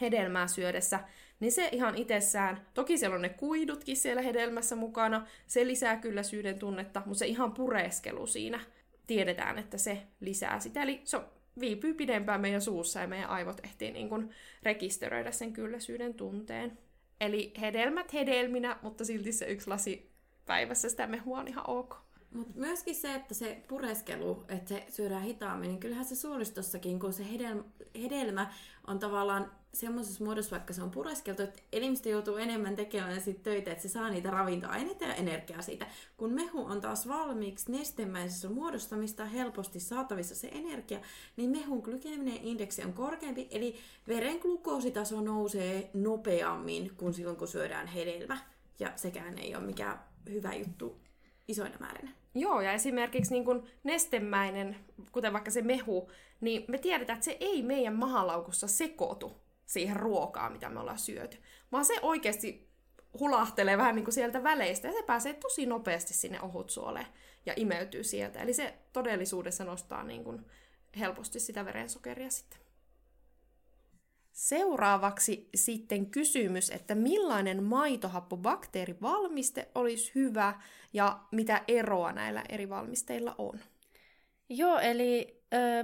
hedelmää 0.00 0.46
syödessä, 0.46 1.00
niin 1.40 1.52
se 1.52 1.68
ihan 1.72 1.94
itsessään, 1.94 2.66
toki 2.74 2.98
siellä 2.98 3.14
on 3.14 3.22
ne 3.22 3.28
kuidutkin 3.28 3.96
siellä 3.96 4.22
hedelmässä 4.22 4.76
mukana, 4.76 5.26
se 5.46 5.66
lisää 5.66 5.96
kyllä 5.96 6.22
syyden 6.22 6.58
tunnetta, 6.58 7.02
mutta 7.06 7.18
se 7.18 7.26
ihan 7.26 7.52
pureskelu 7.52 8.26
siinä, 8.26 8.60
tiedetään, 9.06 9.58
että 9.58 9.78
se 9.78 10.02
lisää 10.20 10.60
sitä. 10.60 10.82
Eli 10.82 11.00
se 11.04 11.20
viipyy 11.60 11.94
pidempään 11.94 12.40
meidän 12.40 12.62
suussa 12.62 13.00
ja 13.00 13.08
meidän 13.08 13.30
aivot 13.30 13.60
ehtii 13.64 13.92
niin 13.92 14.08
kuin 14.08 14.30
rekisteröidä 14.62 15.30
sen 15.30 15.52
kylläisyyden 15.52 16.14
tunteen. 16.14 16.78
Eli 17.20 17.52
hedelmät 17.60 18.12
hedelminä, 18.12 18.76
mutta 18.82 19.04
silti 19.04 19.32
se 19.32 19.46
yksi 19.46 19.68
lasi 19.68 20.10
päivässä 20.46 20.88
sitä 20.88 21.06
mehua 21.06 21.38
on 21.38 21.48
ihan 21.48 21.70
ok. 21.70 22.11
Mutta 22.34 22.52
myöskin 22.56 22.94
se, 22.94 23.14
että 23.14 23.34
se 23.34 23.62
pureskelu, 23.68 24.44
että 24.48 24.68
se 24.68 24.86
syödään 24.88 25.22
hitaammin, 25.22 25.68
niin 25.68 25.80
kyllähän 25.80 26.04
se 26.04 26.16
suolistossakin, 26.16 27.00
kun 27.00 27.12
se 27.12 27.26
hedelmä, 27.94 28.52
on 28.86 28.98
tavallaan 28.98 29.52
semmoisessa 29.74 30.24
muodossa, 30.24 30.50
vaikka 30.50 30.72
se 30.72 30.82
on 30.82 30.90
pureskeltu, 30.90 31.42
että 31.42 31.62
elimistö 31.72 32.08
joutuu 32.08 32.36
enemmän 32.36 32.76
tekemään 32.76 33.20
sit 33.20 33.42
töitä, 33.42 33.70
että 33.72 33.82
se 33.82 33.88
saa 33.88 34.10
niitä 34.10 34.30
ravintoaineita 34.30 35.04
ja 35.04 35.14
energiaa 35.14 35.62
siitä. 35.62 35.86
Kun 36.16 36.32
mehu 36.32 36.64
on 36.64 36.80
taas 36.80 37.08
valmiiksi 37.08 37.72
nestemäisessä 37.72 38.48
muodostamista 38.48 39.24
helposti 39.24 39.80
saatavissa 39.80 40.34
se 40.34 40.48
energia, 40.52 41.00
niin 41.36 41.50
mehun 41.50 41.78
glykeeminen 41.78 42.36
indeksi 42.42 42.84
on 42.84 42.92
korkeampi, 42.92 43.48
eli 43.50 43.76
veren 44.08 44.38
glukoositaso 44.38 45.20
nousee 45.20 45.90
nopeammin 45.94 46.92
kuin 46.96 47.14
silloin, 47.14 47.36
kun 47.36 47.48
syödään 47.48 47.86
hedelmä. 47.86 48.38
Ja 48.78 48.92
sekään 48.96 49.38
ei 49.38 49.54
ole 49.54 49.64
mikään 49.64 50.00
hyvä 50.30 50.54
juttu 50.54 51.00
isoina 51.48 51.76
määrinä. 51.80 52.21
Joo, 52.34 52.60
ja 52.60 52.72
esimerkiksi 52.72 53.32
niin 53.32 53.44
kuin 53.44 53.62
nestemäinen, 53.84 54.76
kuten 55.12 55.32
vaikka 55.32 55.50
se 55.50 55.62
mehu, 55.62 56.10
niin 56.40 56.64
me 56.68 56.78
tiedetään, 56.78 57.16
että 57.16 57.24
se 57.24 57.36
ei 57.40 57.62
meidän 57.62 57.96
mahalaukussa 57.96 58.68
sekoitu 58.68 59.42
siihen 59.66 59.96
ruokaan, 59.96 60.52
mitä 60.52 60.68
me 60.68 60.80
ollaan 60.80 60.98
syöty. 60.98 61.38
Vaan 61.72 61.84
se 61.84 61.94
oikeasti 62.02 62.72
hulahtelee 63.18 63.78
vähän 63.78 63.94
niin 63.94 64.04
kuin 64.04 64.14
sieltä 64.14 64.42
väleistä 64.42 64.88
ja 64.88 64.94
se 64.94 65.02
pääsee 65.02 65.34
tosi 65.34 65.66
nopeasti 65.66 66.14
sinne 66.14 66.40
ohutsuoleen 66.40 67.06
ja 67.46 67.52
imeytyy 67.56 68.04
sieltä. 68.04 68.42
Eli 68.42 68.52
se 68.52 68.74
todellisuudessa 68.92 69.64
nostaa 69.64 70.02
niin 70.02 70.24
kuin 70.24 70.46
helposti 70.98 71.40
sitä 71.40 71.64
verensokeria 71.64 72.30
sitten. 72.30 72.61
Seuraavaksi 74.32 75.48
sitten 75.54 76.06
kysymys, 76.06 76.70
että 76.70 76.94
millainen 76.94 77.62
maitohappobakteerivalmiste 77.62 79.68
olisi 79.74 80.12
hyvä 80.14 80.54
ja 80.92 81.20
mitä 81.30 81.62
eroa 81.68 82.12
näillä 82.12 82.42
eri 82.48 82.68
valmisteilla 82.68 83.34
on? 83.38 83.60
Joo, 84.48 84.78
eli 84.78 85.42
ö, 85.54 85.82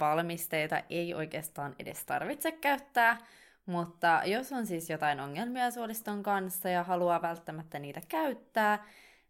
valmisteita 0.00 0.82
ei 0.90 1.14
oikeastaan 1.14 1.74
edes 1.78 2.04
tarvitse 2.04 2.52
käyttää, 2.52 3.18
mutta 3.66 4.22
jos 4.24 4.52
on 4.52 4.66
siis 4.66 4.90
jotain 4.90 5.20
ongelmia 5.20 5.70
suoliston 5.70 6.22
kanssa 6.22 6.68
ja 6.68 6.82
haluaa 6.82 7.22
välttämättä 7.22 7.78
niitä 7.78 8.00
käyttää, 8.08 8.84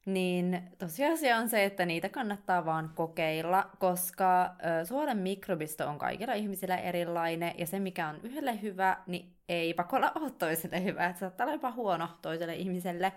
niin 0.05 0.63
tosiasia 0.79 1.37
on 1.37 1.49
se, 1.49 1.65
että 1.65 1.87
niitä 1.87 2.09
kannattaa 2.09 2.65
vaan 2.65 2.91
kokeilla, 2.95 3.71
koska 3.79 4.55
suolen 4.85 5.19
mikrobisto 5.19 5.89
on 5.89 5.99
kaikilla 5.99 6.35
ihmisillä 6.35 6.77
erilainen, 6.77 7.55
ja 7.59 7.67
se 7.67 7.81
mikä 7.81 8.09
on 8.09 8.21
yhdelle 8.23 8.63
hyvä, 8.63 8.97
niin 9.07 9.37
ei 9.49 9.75
pakolla 9.75 10.13
ole 10.15 10.31
toiselle 10.31 10.85
hyvä, 10.85 11.07
että 11.07 11.21
saattaa 11.21 11.45
olla 11.45 11.55
jopa 11.55 11.73
huono 11.73 12.09
toiselle 12.23 12.55
ihmiselle. 12.55 13.13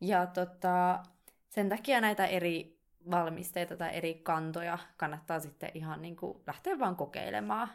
Ja 0.00 0.26
tota, 0.26 1.02
sen 1.48 1.68
takia 1.68 2.00
näitä 2.00 2.26
eri 2.26 2.78
valmisteita 3.10 3.76
tai 3.76 3.96
eri 3.96 4.14
kantoja 4.14 4.78
kannattaa 4.96 5.40
sitten 5.40 5.70
ihan 5.74 6.02
niin 6.02 6.16
kuin 6.16 6.38
lähteä 6.46 6.78
vaan 6.78 6.96
kokeilemaan. 6.96 7.68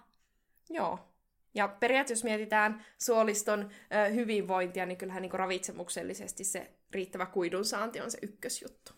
Joo. 0.69 0.99
Ja 1.53 1.67
periaatteessa 1.67 2.27
jos 2.27 2.31
mietitään 2.31 2.85
suoliston 2.97 3.69
ö, 3.93 4.09
hyvinvointia, 4.09 4.85
niin 4.85 4.97
kyllähän 4.97 5.21
niin 5.21 5.31
ravitsemuksellisesti 5.31 6.43
se 6.43 6.71
riittävä 6.91 7.25
kuidun 7.25 7.65
saanti 7.65 8.01
on 8.01 8.11
se 8.11 8.17
ykkösjuttu. 8.21 8.91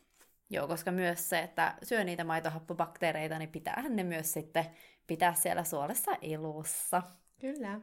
Joo, 0.50 0.68
koska 0.68 0.92
myös 0.92 1.30
se, 1.30 1.40
että 1.40 1.76
syö 1.84 2.04
niitä 2.04 2.24
maitohappobakteereita, 2.24 3.40
niin 3.40 3.50
pitäähän 3.50 3.96
ne 3.96 4.04
myös 4.04 4.34
sitten 4.34 4.66
pitää 5.08 5.34
siellä 5.34 5.64
suolessa 5.64 6.12
ilussa. 6.22 7.04
Kyllä. 7.40 7.80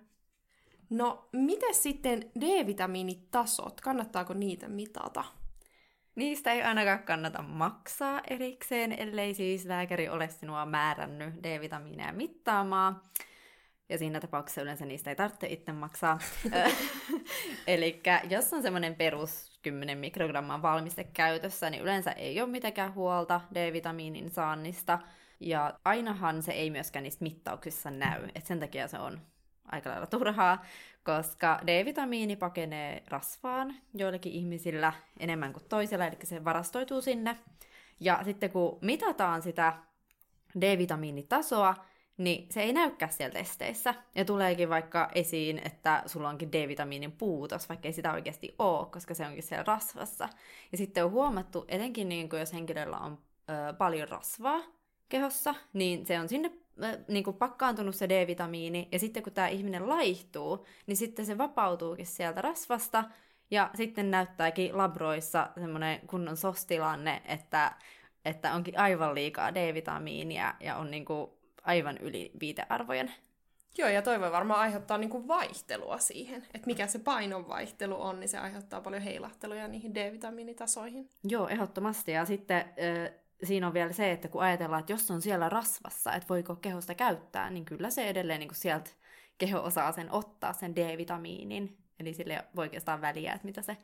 No, 0.91 1.29
miten 1.33 1.75
sitten 1.75 2.31
D-vitamiinitasot? 2.41 3.81
Kannattaako 3.81 4.35
niitä 4.35 4.69
mitata? 4.69 5.25
Niistä 6.15 6.53
ei 6.53 6.63
ainakaan 6.63 7.03
kannata 7.03 7.43
maksaa 7.43 8.21
erikseen, 8.31 8.93
ellei 8.93 9.35
siis 9.35 9.65
lääkäri 9.65 10.09
ole 10.09 10.29
sinua 10.29 10.67
määrännyt 10.67 11.35
D-vitamiineja 11.43 12.13
mittaamaan. 12.13 13.03
Ja 13.89 13.99
siinä 13.99 14.21
tapauksessa 14.21 14.63
yleensä 14.63 14.87
niistä 14.87 15.11
ei 15.11 15.17
tarvitse 15.17 15.47
itse 15.47 15.73
maksaa. 15.73 16.19
Eli 17.67 18.03
jos 18.31 18.53
on 18.53 18.63
semmoinen 18.63 18.95
perus 18.95 19.59
10 19.63 19.99
mikrogramman 19.99 20.63
valmiste 20.63 21.05
käytössä, 21.05 21.71
niin 21.71 21.83
yleensä 21.83 22.13
ei 22.13 22.41
ole 22.41 22.51
mitenkään 22.51 22.95
huolta 22.95 23.41
D-vitamiinin 23.55 24.31
saannista. 24.31 24.99
Ja 25.41 25.79
ainahan 25.85 26.43
se 26.43 26.53
ei 26.53 26.71
myöskään 26.71 27.03
niistä 27.03 27.23
mittauksissa 27.23 27.91
näy, 27.91 28.25
että 28.25 28.49
sen 28.49 28.61
takia 28.61 28.89
se 28.89 28.99
on 28.99 29.21
aika 29.67 29.91
lailla 29.91 30.07
turhaa, 30.07 30.65
koska 31.05 31.61
D-vitamiini 31.67 32.37
pakenee 32.37 33.03
rasvaan 33.09 33.75
joillekin 33.95 34.33
ihmisillä 34.33 34.93
enemmän 35.21 35.53
kuin 35.53 35.65
toisilla, 35.69 36.07
eli 36.07 36.17
se 36.25 36.45
varastoituu 36.45 37.01
sinne. 37.01 37.39
Ja 38.01 38.21
sitten 38.25 38.51
kun 38.51 38.79
mitataan 38.81 39.43
sitä 39.43 39.73
D-vitamiinitasoa, 40.61 41.75
niin 42.19 42.47
se 42.51 42.63
ei 42.63 42.73
näykään 42.73 43.13
siellä 43.13 43.33
testeissä. 43.33 43.95
Ja 44.15 44.25
tuleekin 44.25 44.69
vaikka 44.69 45.11
esiin, 45.15 45.61
että 45.65 46.03
sulla 46.07 46.29
onkin 46.29 46.53
D-vitamiinin 46.53 47.13
puutos, 47.13 47.69
vaikka 47.69 47.89
ei 47.89 47.93
sitä 47.93 48.13
oikeasti 48.13 48.55
ole, 48.59 48.87
koska 48.87 49.15
se 49.15 49.27
onkin 49.27 49.43
siellä 49.43 49.65
rasvassa. 49.67 50.29
Ja 50.73 50.79
sitten 50.79 51.05
on 51.05 51.11
huomattu, 51.11 51.65
etenkin 51.69 52.09
niin 52.09 52.29
kuin 52.29 52.41
jos 52.41 52.53
henkilöllä 52.53 52.99
on 52.99 53.19
ö, 53.51 53.73
paljon 53.73 54.09
rasvaa 54.09 54.61
kehossa, 55.09 55.55
niin 55.73 56.07
se 56.07 56.21
on 56.21 56.29
sinne 56.29 56.53
niin 57.09 57.25
kuin 57.25 57.37
pakkaantunut 57.37 57.95
se 57.95 58.09
D-vitamiini, 58.09 58.89
ja 58.93 58.99
sitten 58.99 59.23
kun 59.23 59.33
tämä 59.33 59.49
ihminen 59.49 59.89
laihtuu, 59.89 60.67
niin 60.87 60.97
sitten 60.97 61.27
se 61.27 61.39
vapautuukin 61.39 62.07
sieltä 62.07 62.43
rasvasta, 62.43 63.05
Ja 63.51 63.71
sitten 63.75 64.11
näyttääkin 64.11 64.79
labroissa 64.79 65.51
semmoinen 65.61 66.01
kunnon 66.07 66.37
sostilanne, 66.37 67.23
että, 67.25 67.77
että 68.25 68.55
onkin 68.55 68.79
aivan 68.79 69.15
liikaa 69.15 69.55
D-vitamiinia 69.55 70.55
ja 70.61 70.77
on 70.77 70.91
niinku 70.91 71.36
aivan 71.67 71.99
yli 71.99 72.31
viitearvojen. 72.41 73.13
Joo, 73.79 73.89
ja 73.89 74.03
toi 74.03 74.21
voi 74.21 74.33
varmaan 74.33 74.61
aiheuttaa 74.61 74.99
niinku 74.99 75.29
vaihtelua 75.29 75.99
siihen, 75.99 76.43
että 76.55 76.67
mikä 76.67 76.87
se 76.87 76.99
painonvaihtelu 76.99 78.03
on, 78.03 78.21
niin 78.21 78.29
se 78.29 78.39
aiheuttaa 78.39 78.81
paljon 78.81 79.03
heilahteluja 79.03 79.69
niihin 79.69 79.95
D-vitamiinitasoihin. 79.95 81.11
Joo, 81.25 81.49
ehdottomasti. 81.49 82.13
Ja 82.13 82.25
sitten 82.25 82.57
äh, 82.59 83.13
siinä 83.45 83.67
on 83.67 83.75
vielä 83.75 83.93
se, 83.93 84.13
että 84.13 84.29
kun 84.29 84.43
ajatellaan, 84.43 84.81
että 84.81 84.93
jos 84.93 85.11
on 85.11 85.23
siellä 85.23 85.49
rasvassa, 85.49 86.13
että 86.13 86.29
voiko 86.29 86.57
kehosta 86.57 86.95
käyttää, 86.95 87.51
niin 87.51 87.65
kyllä 87.65 87.91
se 87.91 88.09
edelleen 88.09 88.41
niin 88.41 88.55
sieltä 88.55 88.91
keho 89.39 89.61
osaa 89.61 89.93
sen 89.93 90.13
ottaa, 90.13 90.53
sen 90.53 90.77
D-vitamiinin. 90.77 91.77
Eli 92.01 92.15
sille 92.15 92.35
ei 92.35 92.41
voi 92.57 92.65
oikeastaan 92.65 93.01
väliä, 93.01 93.33
että 93.33 93.47
mitä 93.47 93.63
se 93.63 93.77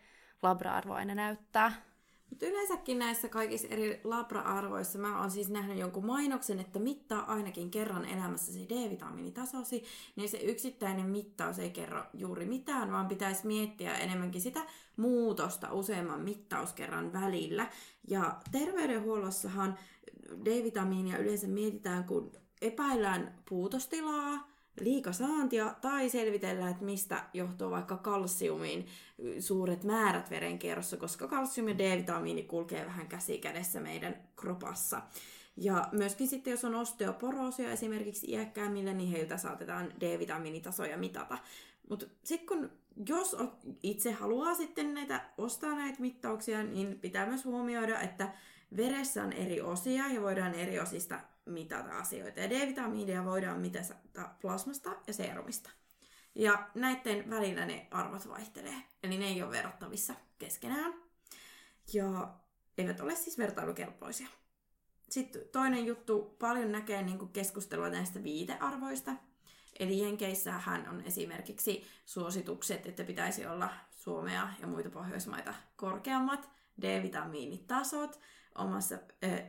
labra-arvo 0.42 0.94
aina 0.94 1.14
näyttää. 1.14 1.72
Mutta 2.32 2.46
yleensäkin 2.46 2.98
näissä 2.98 3.28
kaikissa 3.28 3.68
eri 3.68 4.00
labra-arvoissa 4.04 4.98
mä 4.98 5.20
oon 5.20 5.30
siis 5.30 5.50
nähnyt 5.50 5.78
jonkun 5.78 6.06
mainoksen, 6.06 6.60
että 6.60 6.78
mittaa 6.78 7.32
ainakin 7.32 7.70
kerran 7.70 8.04
elämässä 8.04 8.52
se 8.52 8.58
D-vitamiinitasosi, 8.58 9.84
niin 10.16 10.28
se 10.28 10.38
yksittäinen 10.38 11.06
mittaus 11.06 11.58
ei 11.58 11.70
kerro 11.70 12.02
juuri 12.14 12.46
mitään, 12.46 12.92
vaan 12.92 13.08
pitäisi 13.08 13.46
miettiä 13.46 13.94
enemmänkin 13.94 14.40
sitä 14.40 14.60
muutosta 14.96 15.72
useamman 15.72 16.20
mittauskerran 16.20 17.12
välillä. 17.12 17.70
Ja 18.08 18.40
terveydenhuollossahan 18.52 19.78
D-vitamiinia 20.44 21.18
yleensä 21.18 21.46
mietitään, 21.46 22.04
kun 22.04 22.32
epäillään 22.62 23.34
puutostilaa, 23.48 24.51
liikasaantia 24.80 25.74
tai 25.80 26.08
selvitellään, 26.08 26.70
että 26.70 26.84
mistä 26.84 27.24
johtuu 27.34 27.70
vaikka 27.70 27.96
kalsiumin 27.96 28.86
suuret 29.38 29.84
määrät 29.84 30.30
verenkierrossa, 30.30 30.96
koska 30.96 31.28
kalsium 31.28 31.68
ja 31.68 31.78
D-vitamiini 31.78 32.42
kulkee 32.42 32.86
vähän 32.86 33.08
käsi 33.08 33.38
kädessä 33.38 33.80
meidän 33.80 34.16
kropassa. 34.36 35.02
Ja 35.56 35.88
myöskin 35.92 36.28
sitten, 36.28 36.50
jos 36.50 36.64
on 36.64 36.74
osteoporoosia 36.74 37.72
esimerkiksi 37.72 38.30
iäkkäämmillä, 38.30 38.92
niin 38.92 39.10
heiltä 39.10 39.36
saatetaan 39.36 39.92
D-vitamiinitasoja 40.00 40.96
mitata. 40.96 41.38
Mutta 41.88 42.06
sitten 42.24 42.46
kun, 42.48 42.70
jos 43.08 43.36
itse 43.82 44.12
haluaa 44.12 44.54
sitten 44.54 44.94
näitä, 44.94 45.24
ostaa 45.38 45.74
näitä 45.74 46.00
mittauksia, 46.00 46.62
niin 46.62 46.98
pitää 46.98 47.26
myös 47.26 47.44
huomioida, 47.44 48.00
että 48.00 48.32
veressä 48.76 49.22
on 49.22 49.32
eri 49.32 49.60
osia 49.60 50.08
ja 50.08 50.20
voidaan 50.22 50.54
eri 50.54 50.80
osista 50.80 51.20
mitata 51.46 51.98
asioita. 51.98 52.40
Ja 52.40 52.50
D-vitamiinia 52.50 53.24
voidaan 53.24 53.60
mitata 53.60 53.94
plasmasta 54.40 54.96
ja 55.06 55.12
serumista. 55.12 55.70
Ja 56.34 56.70
näiden 56.74 57.30
välillä 57.30 57.66
ne 57.66 57.88
arvot 57.90 58.28
vaihtelee. 58.28 58.82
Eli 59.02 59.18
ne 59.18 59.26
ei 59.26 59.42
ole 59.42 59.50
verrattavissa 59.50 60.14
keskenään. 60.38 60.94
Ja 61.92 62.34
eivät 62.78 63.00
ole 63.00 63.14
siis 63.14 63.38
vertailukelpoisia. 63.38 64.28
Sitten 65.10 65.42
toinen 65.52 65.86
juttu, 65.86 66.36
paljon 66.38 66.72
näkee 66.72 67.02
niin 67.02 67.28
keskustelua 67.28 67.88
näistä 67.88 68.22
viitearvoista. 68.22 69.12
Eli 69.78 69.98
Jenkeissähän 69.98 70.88
on 70.88 71.00
esimerkiksi 71.00 71.86
suositukset, 72.06 72.86
että 72.86 73.04
pitäisi 73.04 73.46
olla 73.46 73.70
Suomea 73.90 74.48
ja 74.60 74.66
muita 74.66 74.90
Pohjoismaita 74.90 75.54
korkeammat 75.76 76.50
D-vitamiinitasot, 76.82 78.20
omassa 78.54 78.98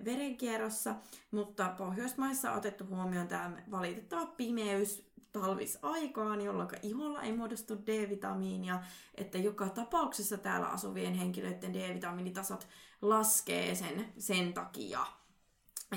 verenkierrossa, 0.05 0.95
mutta 1.31 1.75
Pohjoismaissa 1.77 2.51
on 2.51 2.57
otettu 2.57 2.85
huomioon 2.85 3.27
tämä 3.27 3.51
valitettava 3.71 4.25
pimeys 4.25 5.13
talvisaikaan, 5.31 6.41
jolloin 6.41 6.69
iholla 6.83 7.21
ei 7.21 7.37
muodostu 7.37 7.75
D-vitamiinia, 7.75 8.79
että 9.15 9.37
joka 9.37 9.69
tapauksessa 9.69 10.37
täällä 10.37 10.67
asuvien 10.67 11.13
henkilöiden 11.13 11.73
D-vitamiinitasot 11.73 12.67
laskee 13.01 13.75
sen, 13.75 14.13
sen 14.17 14.53
takia. 14.53 15.05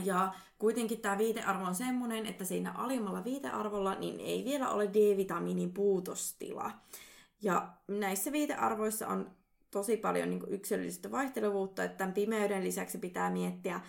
Ja 0.04 0.32
kuitenkin 0.58 1.00
tämä 1.00 1.18
viitearvo 1.18 1.64
on 1.64 1.74
semmoinen, 1.74 2.26
että 2.26 2.44
siinä 2.44 2.72
alimmalla 2.72 3.24
viitearvolla 3.24 3.94
niin 3.94 4.20
ei 4.20 4.44
vielä 4.44 4.68
ole 4.68 4.86
D-vitamiinin 4.86 5.72
puutostila. 5.72 6.70
Ja 7.42 7.68
näissä 7.88 8.32
viitearvoissa 8.32 9.08
on 9.08 9.30
tosi 9.76 9.96
paljon 9.96 10.30
niin 10.30 10.42
yksilöllistä 10.48 11.10
vaihteluvuutta, 11.10 11.84
että 11.84 11.96
tämän 11.98 12.14
pimeyden 12.14 12.64
lisäksi 12.64 12.98
pitää 12.98 13.30
miettiä 13.30 13.80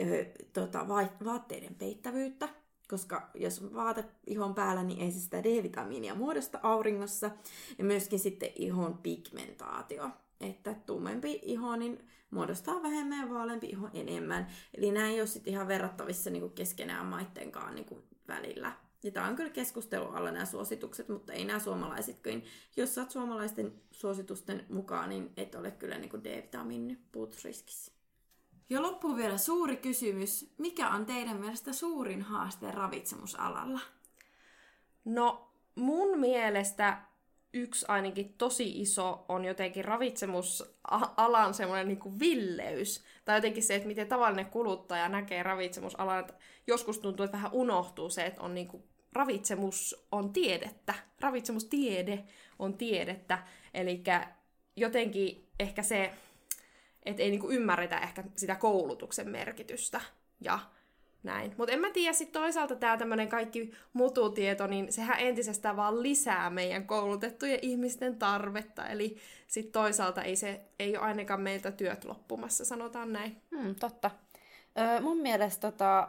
ö, 0.00 0.24
tota, 0.52 0.88
vaatteiden 1.24 1.74
peittävyyttä, 1.74 2.48
koska 2.88 3.30
jos 3.34 3.74
vaate 3.74 4.04
ihon 4.26 4.54
päällä, 4.54 4.82
niin 4.82 5.00
ei 5.00 5.10
se 5.10 5.20
sitä 5.20 5.42
D-vitamiinia 5.44 6.14
muodosta 6.14 6.60
auringossa. 6.62 7.30
Ja 7.78 7.84
myöskin 7.84 8.18
sitten 8.18 8.50
ihon 8.56 8.98
pigmentaatio, 8.98 10.10
että 10.40 10.74
tummempi 10.86 11.40
iho 11.42 11.76
niin 11.76 12.08
muodostaa 12.30 12.82
vähemmän 12.82 13.20
ja 13.20 13.34
vaaleampi 13.34 13.66
iho 13.66 13.88
enemmän. 13.94 14.46
Eli 14.74 14.92
nämä 14.92 15.08
ei 15.08 15.20
ole 15.20 15.26
sitten 15.26 15.52
ihan 15.52 15.68
verrattavissa 15.68 16.30
niin 16.30 16.50
keskenään 16.50 17.06
maittenkaan 17.06 17.74
niin 17.74 18.02
välillä. 18.28 18.85
Ja 19.02 19.10
tämä 19.10 19.26
on 19.26 19.36
kyllä 19.36 19.50
keskustelu 19.50 20.04
alla 20.04 20.30
nämä 20.30 20.44
suositukset, 20.44 21.08
mutta 21.08 21.32
ei 21.32 21.44
nämä 21.44 21.58
suomalaiset 21.58 22.18
kyllä. 22.18 22.42
Jos 22.76 22.94
saat 22.94 23.10
suomalaisten 23.10 23.82
suositusten 23.90 24.66
mukaan, 24.68 25.08
niin 25.08 25.32
et 25.36 25.54
ole 25.54 25.70
kyllä 25.70 25.98
niin 25.98 26.24
D-vitamiinin 26.24 27.02
puutusriskissä. 27.12 27.92
Ja 28.70 28.82
loppuun 28.82 29.16
vielä 29.16 29.38
suuri 29.38 29.76
kysymys. 29.76 30.54
Mikä 30.58 30.90
on 30.90 31.06
teidän 31.06 31.36
mielestä 31.36 31.72
suurin 31.72 32.22
haaste 32.22 32.70
ravitsemusalalla? 32.70 33.80
No, 35.04 35.50
mun 35.74 36.18
mielestä 36.18 37.05
yksi 37.56 37.86
ainakin 37.88 38.34
tosi 38.38 38.80
iso 38.80 39.24
on 39.28 39.44
jotenkin 39.44 39.84
ravitsemusalan 39.84 41.54
semmoinen 41.54 41.88
niin 41.88 42.18
villeys. 42.18 43.04
Tai 43.24 43.36
jotenkin 43.36 43.62
se, 43.62 43.74
että 43.74 43.88
miten 43.88 44.08
tavallinen 44.08 44.46
kuluttaja 44.46 45.08
näkee 45.08 45.42
ravitsemusalan. 45.42 46.24
Joskus 46.66 46.98
tuntuu, 46.98 47.24
että 47.24 47.36
vähän 47.36 47.52
unohtuu 47.52 48.10
se, 48.10 48.26
että 48.26 48.42
on 48.42 48.54
niin 48.54 48.68
kuin 48.68 48.82
ravitsemus 49.12 50.06
on 50.12 50.32
tiedettä. 50.32 50.94
Ravitsemustiede 51.20 52.24
on 52.58 52.74
tiedettä. 52.74 53.38
Eli 53.74 54.02
jotenkin 54.76 55.48
ehkä 55.60 55.82
se, 55.82 56.12
että 57.06 57.22
ei 57.22 57.30
niinku 57.30 57.50
ymmärretä 57.50 57.98
ehkä 57.98 58.24
sitä 58.36 58.54
koulutuksen 58.54 59.28
merkitystä 59.28 60.00
ja 60.40 60.58
näin. 61.22 61.54
Mutta 61.56 61.72
en 61.72 61.80
mä 61.80 61.90
tiedä, 61.90 62.12
sitten 62.12 62.42
toisaalta 62.42 62.76
tämä 62.76 62.96
tämmöinen 62.96 63.28
kaikki 63.28 63.72
mututieto, 63.92 64.66
niin 64.66 64.92
sehän 64.92 65.20
entisestään 65.20 65.76
vaan 65.76 66.02
lisää 66.02 66.50
meidän 66.50 66.86
koulutettujen 66.86 67.58
ihmisten 67.62 68.16
tarvetta. 68.16 68.86
Eli 68.86 69.16
sitten 69.46 69.72
toisaalta 69.72 70.22
ei 70.22 70.36
se 70.36 70.60
ei 70.78 70.96
ole 70.96 71.06
ainakaan 71.06 71.40
meiltä 71.40 71.70
työt 71.70 72.04
loppumassa, 72.04 72.64
sanotaan 72.64 73.12
näin. 73.12 73.36
Hmm, 73.56 73.74
totta. 73.74 74.10
Öö, 74.78 75.00
mun 75.00 75.18
mielestä 75.18 75.70
tota, 75.70 76.08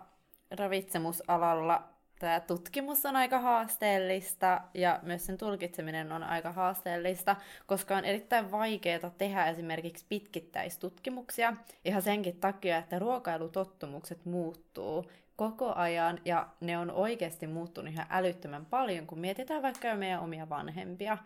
ravitsemusalalla 0.51 1.96
tämä 2.19 2.39
tutkimus 2.39 3.05
on 3.05 3.15
aika 3.15 3.39
haasteellista 3.39 4.61
ja 4.73 4.99
myös 5.01 5.25
sen 5.25 5.37
tulkitseminen 5.37 6.11
on 6.11 6.23
aika 6.23 6.51
haasteellista, 6.51 7.35
koska 7.65 7.97
on 7.97 8.05
erittäin 8.05 8.51
vaikeaa 8.51 9.09
tehdä 9.17 9.45
esimerkiksi 9.45 10.05
pitkittäistutkimuksia 10.09 11.53
ihan 11.85 12.01
senkin 12.01 12.39
takia, 12.39 12.77
että 12.77 12.99
ruokailutottumukset 12.99 14.25
muuttuu 14.25 15.11
koko 15.35 15.73
ajan 15.75 16.19
ja 16.25 16.47
ne 16.61 16.77
on 16.77 16.91
oikeasti 16.91 17.47
muuttunut 17.47 17.93
ihan 17.93 18.07
älyttömän 18.09 18.65
paljon, 18.65 19.07
kun 19.07 19.19
mietitään 19.19 19.61
vaikka 19.61 19.95
meidän 19.95 20.19
omia 20.19 20.49
vanhempia, 20.49 21.17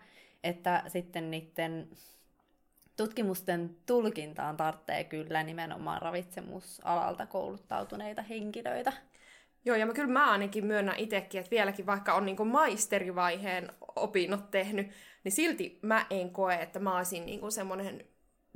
että 0.44 0.82
sitten 0.88 1.30
niiden 1.30 1.88
tutkimusten 2.96 3.76
tulkintaan 3.86 4.56
tarvitsee 4.56 5.04
kyllä 5.04 5.42
nimenomaan 5.42 6.02
ravitsemusalalta 6.02 7.26
kouluttautuneita 7.26 8.22
henkilöitä. 8.22 8.92
Joo, 9.64 9.76
ja 9.76 9.86
mä 9.86 9.92
kyllä 9.92 10.12
mä 10.12 10.30
ainakin 10.30 10.66
myönnän 10.66 10.98
itsekin, 10.98 11.40
että 11.40 11.50
vieläkin 11.50 11.86
vaikka 11.86 12.14
on 12.14 12.26
niinku 12.26 12.44
maisterivaiheen 12.44 13.72
opinnot 13.96 14.50
tehnyt, 14.50 14.90
niin 15.24 15.32
silti 15.32 15.78
mä 15.82 16.06
en 16.10 16.30
koe, 16.30 16.54
että 16.54 16.78
mä 16.78 16.96
olisin 16.96 17.26
niinku 17.26 17.50
semmoinen 17.50 18.04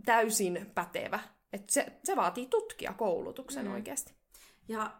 täysin 0.05 0.71
pätevä. 0.75 1.21
Että 1.53 1.73
se, 1.73 1.93
se 2.05 2.17
vaatii 2.17 2.47
tutkia 2.47 2.93
koulutuksen 2.93 3.67
mm. 3.67 3.73
oikeasti. 3.73 4.15
Ja 4.69 4.91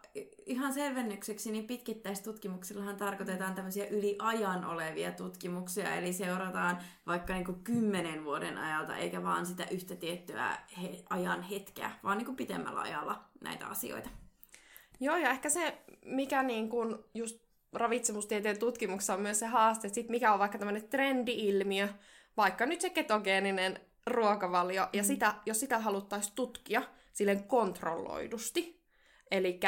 ihan 0.45 0.73
selvennykseksi, 0.73 1.51
niin 1.51 1.67
pitkittäistutkimuksillahan 1.67 2.97
tarkoitetaan 2.97 3.55
tämmöisiä 3.55 3.87
yli 3.87 4.15
ajan 4.19 4.65
olevia 4.65 5.11
tutkimuksia, 5.11 5.95
eli 5.95 6.13
seurataan 6.13 6.77
vaikka 7.07 7.33
niin 7.33 7.45
kuin 7.45 7.63
kymmenen 7.63 8.23
vuoden 8.23 8.57
ajalta, 8.57 8.97
eikä 8.97 9.23
vaan 9.23 9.45
sitä 9.45 9.65
yhtä 9.71 9.95
tiettyä 9.95 10.57
he, 10.81 11.03
ajan 11.09 11.41
hetkeä, 11.41 11.91
vaan 12.03 12.17
niin 12.17 12.25
kuin 12.25 12.35
pitemmällä 12.35 12.81
ajalla 12.81 13.23
näitä 13.41 13.67
asioita. 13.67 14.09
Joo, 14.99 15.17
ja 15.17 15.29
ehkä 15.29 15.49
se, 15.49 15.77
mikä 16.05 16.43
niin 16.43 16.69
kuin 16.69 16.95
just 17.13 17.39
ravitsemustieteen 17.73 18.59
tutkimuksessa 18.59 19.13
on 19.13 19.21
myös 19.21 19.39
se 19.39 19.45
haaste, 19.45 19.89
sit 19.89 20.09
mikä 20.09 20.33
on 20.33 20.39
vaikka 20.39 20.57
tämmöinen 20.57 20.89
trendi-ilmiö, 20.89 21.87
vaikka 22.37 22.65
nyt 22.65 22.81
se 22.81 22.89
ketogeeninen 22.89 23.79
ruokavalio, 24.07 24.87
ja 24.93 25.03
mm. 25.03 25.07
sitä, 25.07 25.33
jos 25.45 25.59
sitä 25.59 25.79
haluttaisiin 25.79 26.35
tutkia 26.35 26.81
silleen 27.13 27.43
kontrolloidusti, 27.43 28.81
eli 29.31 29.59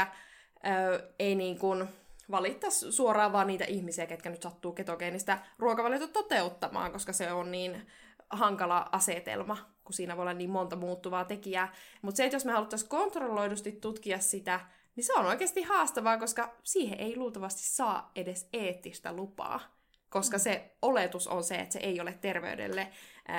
ei 1.19 1.35
niin 1.35 1.59
kuin 1.59 1.87
valittaisi 2.31 2.91
suoraan 2.91 3.33
vaan 3.33 3.47
niitä 3.47 3.65
ihmisiä, 3.65 4.05
ketkä 4.05 4.29
nyt 4.29 4.41
sattuu 4.41 4.71
ketogeenistä 4.71 5.39
ruokavaliota 5.57 6.07
toteuttamaan, 6.07 6.91
koska 6.91 7.13
se 7.13 7.31
on 7.31 7.51
niin 7.51 7.87
hankala 8.29 8.89
asetelma, 8.91 9.57
kun 9.83 9.93
siinä 9.93 10.17
voi 10.17 10.23
olla 10.23 10.33
niin 10.33 10.49
monta 10.49 10.75
muuttuvaa 10.75 11.25
tekijää. 11.25 11.73
Mutta 12.01 12.17
se, 12.17 12.25
että 12.25 12.35
jos 12.35 12.45
me 12.45 12.51
haluttaisiin 12.51 12.89
kontrolloidusti 12.89 13.71
tutkia 13.71 14.19
sitä, 14.19 14.59
niin 14.99 15.05
se 15.05 15.13
on 15.13 15.25
oikeasti 15.25 15.61
haastavaa, 15.61 16.17
koska 16.17 16.55
siihen 16.63 16.99
ei 16.99 17.17
luultavasti 17.17 17.61
saa 17.63 18.11
edes 18.15 18.49
eettistä 18.53 19.13
lupaa. 19.13 19.59
Koska 20.09 20.37
mm. 20.37 20.41
se 20.41 20.75
oletus 20.81 21.27
on 21.27 21.43
se, 21.43 21.55
että 21.55 21.73
se 21.73 21.79
ei 21.79 22.01
ole 22.01 22.17
terveydelle 22.21 22.87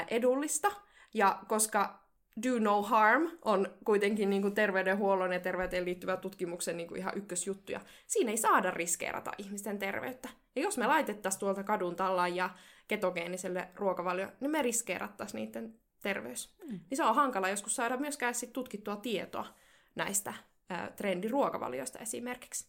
edullista. 0.09 0.73
Ja 1.14 1.38
koska 1.49 2.01
do 2.42 2.59
no 2.59 2.83
harm 2.83 3.31
on 3.44 3.75
kuitenkin 3.85 4.31
niin 4.31 4.42
kuin 4.42 4.55
terveydenhuollon 4.55 5.33
ja 5.33 5.40
terveyteen 5.40 5.85
liittyvä 5.85 6.16
tutkimuksen 6.16 6.77
niin 6.77 6.88
kuin 6.88 6.99
ihan 6.99 7.16
ykkösjuttuja. 7.16 7.81
Siinä 8.07 8.31
ei 8.31 8.37
saada 8.37 8.70
riskeerata 8.70 9.33
ihmisten 9.38 9.79
terveyttä. 9.79 10.29
Ja 10.57 10.62
jos 10.62 10.79
me 10.79 10.87
laitettaisiin 10.87 11.40
tuolta 11.40 11.62
kadun 11.62 11.96
tallaan 11.96 12.37
ja 12.37 12.51
ketogeeniselle 12.88 13.68
ruokavalio, 13.75 14.29
niin 14.40 14.51
me 14.51 14.62
riskeerattaisiin 14.62 15.44
niiden 15.44 15.75
terveys. 16.03 16.55
Mm. 16.62 16.81
Niin 16.90 16.96
se 16.96 17.05
on 17.05 17.14
hankala 17.14 17.49
joskus 17.49 17.77
saada 17.77 17.96
myöskään 17.96 18.35
sit 18.35 18.53
tutkittua 18.53 18.96
tietoa 18.96 19.46
näistä 19.94 20.35
ää, 20.71 20.91
trendiruokavalioista 20.97 21.99
esimerkiksi. 21.99 22.69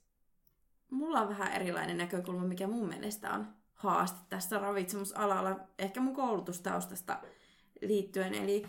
Mulla 0.89 1.21
on 1.21 1.29
vähän 1.29 1.53
erilainen 1.53 1.97
näkökulma, 1.97 2.47
mikä 2.47 2.67
mun 2.67 2.87
mielestä 2.87 3.33
on 3.33 3.47
haaste 3.73 4.19
tästä 4.29 4.59
ravitsemusalalla, 4.59 5.59
ehkä 5.79 6.01
mun 6.01 6.15
koulutustaustasta 6.15 7.19
liittyen. 7.81 8.33
Eli 8.33 8.63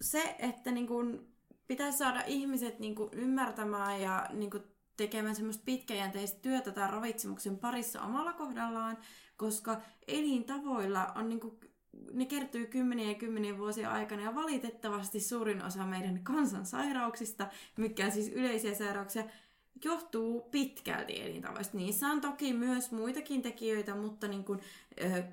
se, 0.00 0.36
että 0.38 0.70
niin 0.70 0.86
kun 0.86 1.26
pitäisi 1.66 1.98
saada 1.98 2.22
ihmiset 2.26 2.78
niin 2.78 2.94
kun 2.94 3.08
ymmärtämään 3.12 4.00
ja 4.00 4.26
niin 4.32 4.50
kun 4.50 4.64
tekemään 4.96 5.34
semmoista 5.34 5.62
pitkäjänteistä 5.64 6.38
työtä 6.42 6.70
tämän 6.70 6.90
ravitsemuksen 6.90 7.58
parissa 7.58 8.02
omalla 8.02 8.32
kohdallaan, 8.32 8.98
koska 9.36 9.80
elintavoilla 10.08 11.06
on 11.06 11.28
niin 11.28 11.40
ne 12.12 12.26
kertyy 12.26 12.66
kymmeniä 12.66 13.08
ja 13.08 13.14
kymmeniä 13.14 13.58
vuosia 13.58 13.90
aikana 13.90 14.22
ja 14.22 14.34
valitettavasti 14.34 15.20
suurin 15.20 15.64
osa 15.64 15.86
meidän 15.86 16.20
kansansairauksista, 16.22 17.46
mikä 17.76 18.04
on 18.04 18.12
siis 18.12 18.28
yleisiä 18.28 18.74
sairauksia, 18.74 19.24
johtuu 19.84 20.40
pitkälti 20.40 21.22
elintavoista. 21.22 21.76
Niissä 21.76 22.06
on 22.06 22.20
toki 22.20 22.52
myös 22.52 22.92
muitakin 22.92 23.42
tekijöitä, 23.42 23.94
mutta 23.94 24.28
niin 24.28 24.44
kuin, 24.44 24.60
äh, 25.04 25.24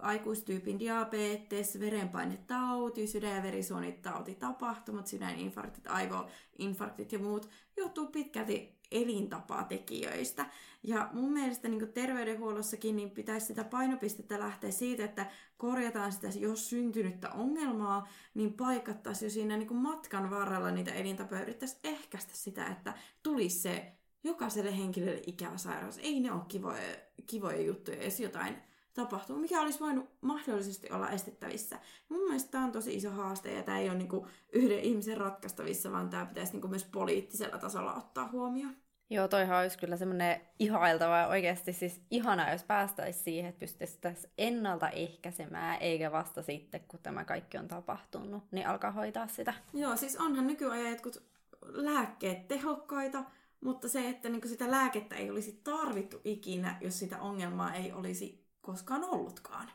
aikuistyypin 0.00 0.78
diabetes, 0.78 1.80
verenpainetauti, 1.80 3.06
sydän- 3.06 3.36
ja 3.36 3.42
verisuonitauti, 3.42 4.34
tapahtumat, 4.34 5.06
sydäninfarktit, 5.06 5.86
aivoinfarktit 5.86 7.12
ja 7.12 7.18
muut 7.18 7.48
johtuu 7.76 8.06
pitkälti 8.06 8.75
elintapatekijöistä. 8.90 10.46
Ja 10.82 11.10
mun 11.12 11.32
mielestä 11.32 11.68
niin 11.68 11.92
terveydenhuollossakin 11.92 12.96
niin 12.96 13.10
pitäisi 13.10 13.46
sitä 13.46 13.64
painopistettä 13.64 14.38
lähteä 14.38 14.70
siitä, 14.70 15.04
että 15.04 15.30
korjataan 15.56 16.12
sitä 16.12 16.28
jos 16.38 16.70
syntynyttä 16.70 17.30
ongelmaa, 17.30 18.08
niin 18.34 18.52
paikattaisiin 18.52 19.26
jo 19.26 19.30
siinä 19.30 19.56
niin 19.56 19.76
matkan 19.76 20.30
varrella 20.30 20.70
niitä 20.70 20.94
elintapoja, 20.94 21.42
yrittäisiin 21.42 21.80
ehkäistä 21.84 22.32
sitä, 22.34 22.66
että 22.66 22.94
tulisi 23.22 23.58
se 23.58 23.92
jokaiselle 24.24 24.78
henkilölle 24.78 25.22
ikävä 25.26 25.56
sairaus. 25.56 25.98
Ei 25.98 26.20
ne 26.20 26.32
ole 26.32 26.42
kivoja, 26.48 26.96
kivoja 27.26 27.60
juttuja, 27.60 28.04
jos 28.04 28.20
jotain 28.20 28.56
tapahtuu, 28.96 29.38
mikä 29.38 29.60
olisi 29.60 29.80
voinut 29.80 30.10
mahdollisesti 30.20 30.90
olla 30.90 31.10
estettävissä. 31.10 31.78
Mun 32.08 32.24
mielestä 32.24 32.50
tämä 32.50 32.64
on 32.64 32.72
tosi 32.72 32.96
iso 32.96 33.10
haaste 33.10 33.52
ja 33.52 33.62
tämä 33.62 33.78
ei 33.78 33.88
ole 33.88 33.98
niinku 33.98 34.26
yhden 34.52 34.80
ihmisen 34.80 35.16
ratkaistavissa, 35.16 35.92
vaan 35.92 36.10
tämä 36.10 36.26
pitäisi 36.26 36.52
niinku 36.52 36.68
myös 36.68 36.84
poliittisella 36.84 37.58
tasolla 37.58 37.94
ottaa 37.94 38.28
huomioon. 38.32 38.76
Joo, 39.10 39.28
toihan 39.28 39.58
olisi 39.58 39.78
kyllä 39.78 39.96
semmoinen 39.96 40.40
ihailtava 40.58 41.26
oikeasti 41.26 41.72
siis 41.72 42.00
ihana, 42.10 42.52
jos 42.52 42.64
päästäisiin 42.64 43.24
siihen, 43.24 43.48
että 43.48 43.60
pystyttäisiin 43.60 44.32
ennaltaehkäisemään, 44.38 45.78
eikä 45.80 46.12
vasta 46.12 46.42
sitten, 46.42 46.80
kun 46.88 47.00
tämä 47.02 47.24
kaikki 47.24 47.58
on 47.58 47.68
tapahtunut, 47.68 48.44
niin 48.50 48.66
alkaa 48.66 48.90
hoitaa 48.90 49.26
sitä. 49.26 49.54
Joo, 49.74 49.96
siis 49.96 50.16
onhan 50.16 50.46
nykyajan 50.46 50.90
jotkut 50.90 51.22
lääkkeet 51.62 52.48
tehokkaita, 52.48 53.24
mutta 53.60 53.88
se, 53.88 54.08
että 54.08 54.28
niinku 54.28 54.48
sitä 54.48 54.70
lääkettä 54.70 55.14
ei 55.14 55.30
olisi 55.30 55.60
tarvittu 55.64 56.20
ikinä, 56.24 56.76
jos 56.80 56.98
sitä 56.98 57.20
ongelmaa 57.20 57.74
ei 57.74 57.92
olisi 57.92 58.45
koskaan 58.66 59.04
ollutkaan. 59.04 59.70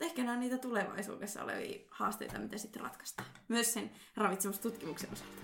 Ehkä 0.00 0.22
nämä 0.22 0.32
on 0.32 0.40
niitä 0.40 0.58
tulevaisuudessa 0.58 1.42
olevia 1.42 1.78
haasteita, 1.90 2.38
mitä 2.38 2.58
sitten 2.58 2.82
ratkaistaan. 2.82 3.28
Myös 3.48 3.72
sen 3.72 3.90
ravitsemustutkimuksen 4.16 5.12
osalta. 5.12 5.42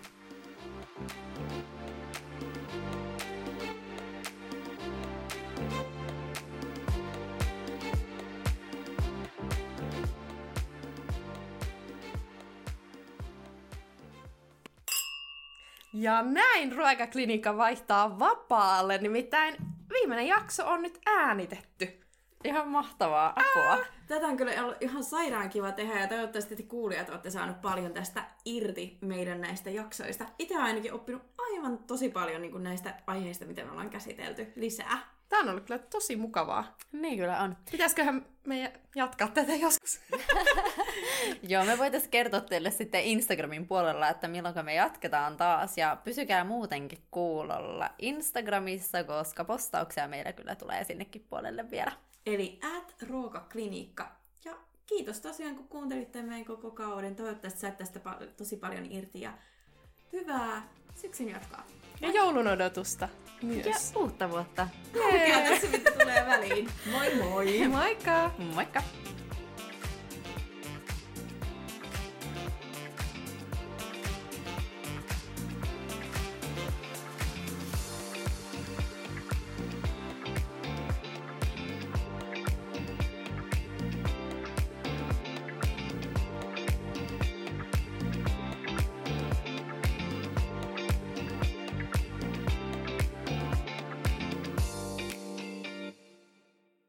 Ja 15.92 16.22
näin 16.22 16.76
Ruokaklinikka 16.76 17.56
vaihtaa 17.56 18.18
vapaalle, 18.18 18.98
nimittäin 18.98 19.56
viimeinen 19.90 20.26
jakso 20.26 20.68
on 20.68 20.82
nyt 20.82 20.98
äänitetty. 21.06 21.99
Ihan 22.44 22.68
mahtavaa 22.68 23.32
apua. 23.36 23.72
Ää! 23.72 23.84
Tätä 24.06 24.26
on 24.26 24.36
kyllä 24.36 24.52
ollut 24.64 24.82
ihan 24.82 25.04
sairaan 25.04 25.50
kiva 25.50 25.72
tehdä 25.72 26.00
ja 26.00 26.08
toivottavasti 26.08 26.56
te 26.56 26.62
kuulijat 26.62 27.08
olette 27.08 27.30
saaneet 27.30 27.60
paljon 27.60 27.92
tästä 27.92 28.24
irti 28.44 28.98
meidän 29.00 29.40
näistä 29.40 29.70
jaksoista. 29.70 30.26
Itse 30.38 30.54
olen 30.54 30.66
ainakin 30.66 30.92
oppinut 30.92 31.22
aivan 31.38 31.78
tosi 31.78 32.08
paljon 32.08 32.42
niin 32.42 32.52
kuin 32.52 32.64
näistä 32.64 32.94
aiheista, 33.06 33.44
mitä 33.44 33.64
me 33.64 33.70
ollaan 33.70 33.90
käsitelty 33.90 34.52
lisää. 34.56 34.98
Tämä 35.28 35.42
on 35.42 35.48
ollut 35.48 35.64
kyllä 35.64 35.78
tosi 35.78 36.16
mukavaa. 36.16 36.76
Niin 36.92 37.18
kyllä 37.18 37.40
on. 37.40 37.56
Pitäisiköhän 37.70 38.26
meidän 38.46 38.72
jatkaa 38.94 39.28
tätä 39.28 39.54
joskus? 39.54 40.00
Joo, 41.48 41.64
me 41.64 41.78
voitaisiin 41.78 42.10
kertoa 42.10 42.40
teille 42.40 42.70
sitten 42.70 43.04
Instagramin 43.04 43.66
puolella, 43.66 44.08
että 44.08 44.28
milloin 44.28 44.64
me 44.64 44.74
jatketaan 44.74 45.36
taas. 45.36 45.78
Ja 45.78 45.96
pysykää 46.04 46.44
muutenkin 46.44 46.98
kuulolla 47.10 47.90
Instagramissa, 47.98 49.04
koska 49.04 49.44
postauksia 49.44 50.08
meillä 50.08 50.32
kyllä 50.32 50.54
tulee 50.54 50.84
sinnekin 50.84 51.26
puolelle 51.30 51.70
vielä. 51.70 51.92
Eli 52.26 52.60
at 52.76 52.94
ruokaklinikka. 53.08 54.12
Ja 54.44 54.54
kiitos 54.86 55.20
tosiaan, 55.20 55.56
kun 55.56 55.68
kuuntelitte 55.68 56.22
meidän 56.22 56.44
koko 56.44 56.70
kauden. 56.70 57.16
Toivottavasti 57.16 57.60
sait 57.60 57.76
tästä 57.76 58.00
tosi 58.36 58.56
paljon 58.56 58.92
irti 58.92 59.20
ja 59.20 59.32
hyvää 60.12 60.68
syksyn 60.94 61.28
jatkoa. 61.28 61.62
Ja 62.00 62.10
joulun 62.10 62.46
odotusta 62.46 63.08
myös. 63.42 63.66
Ja 63.66 64.00
uutta 64.00 64.30
vuotta. 64.30 64.68
Mikä 65.12 65.40
tässä 65.40 65.68
mitä 65.68 65.90
tulee 65.90 66.26
väliin. 66.26 66.68
Moi 66.92 67.14
moi! 67.14 67.68
Moikka! 67.68 68.30
Moikka! 68.54 68.82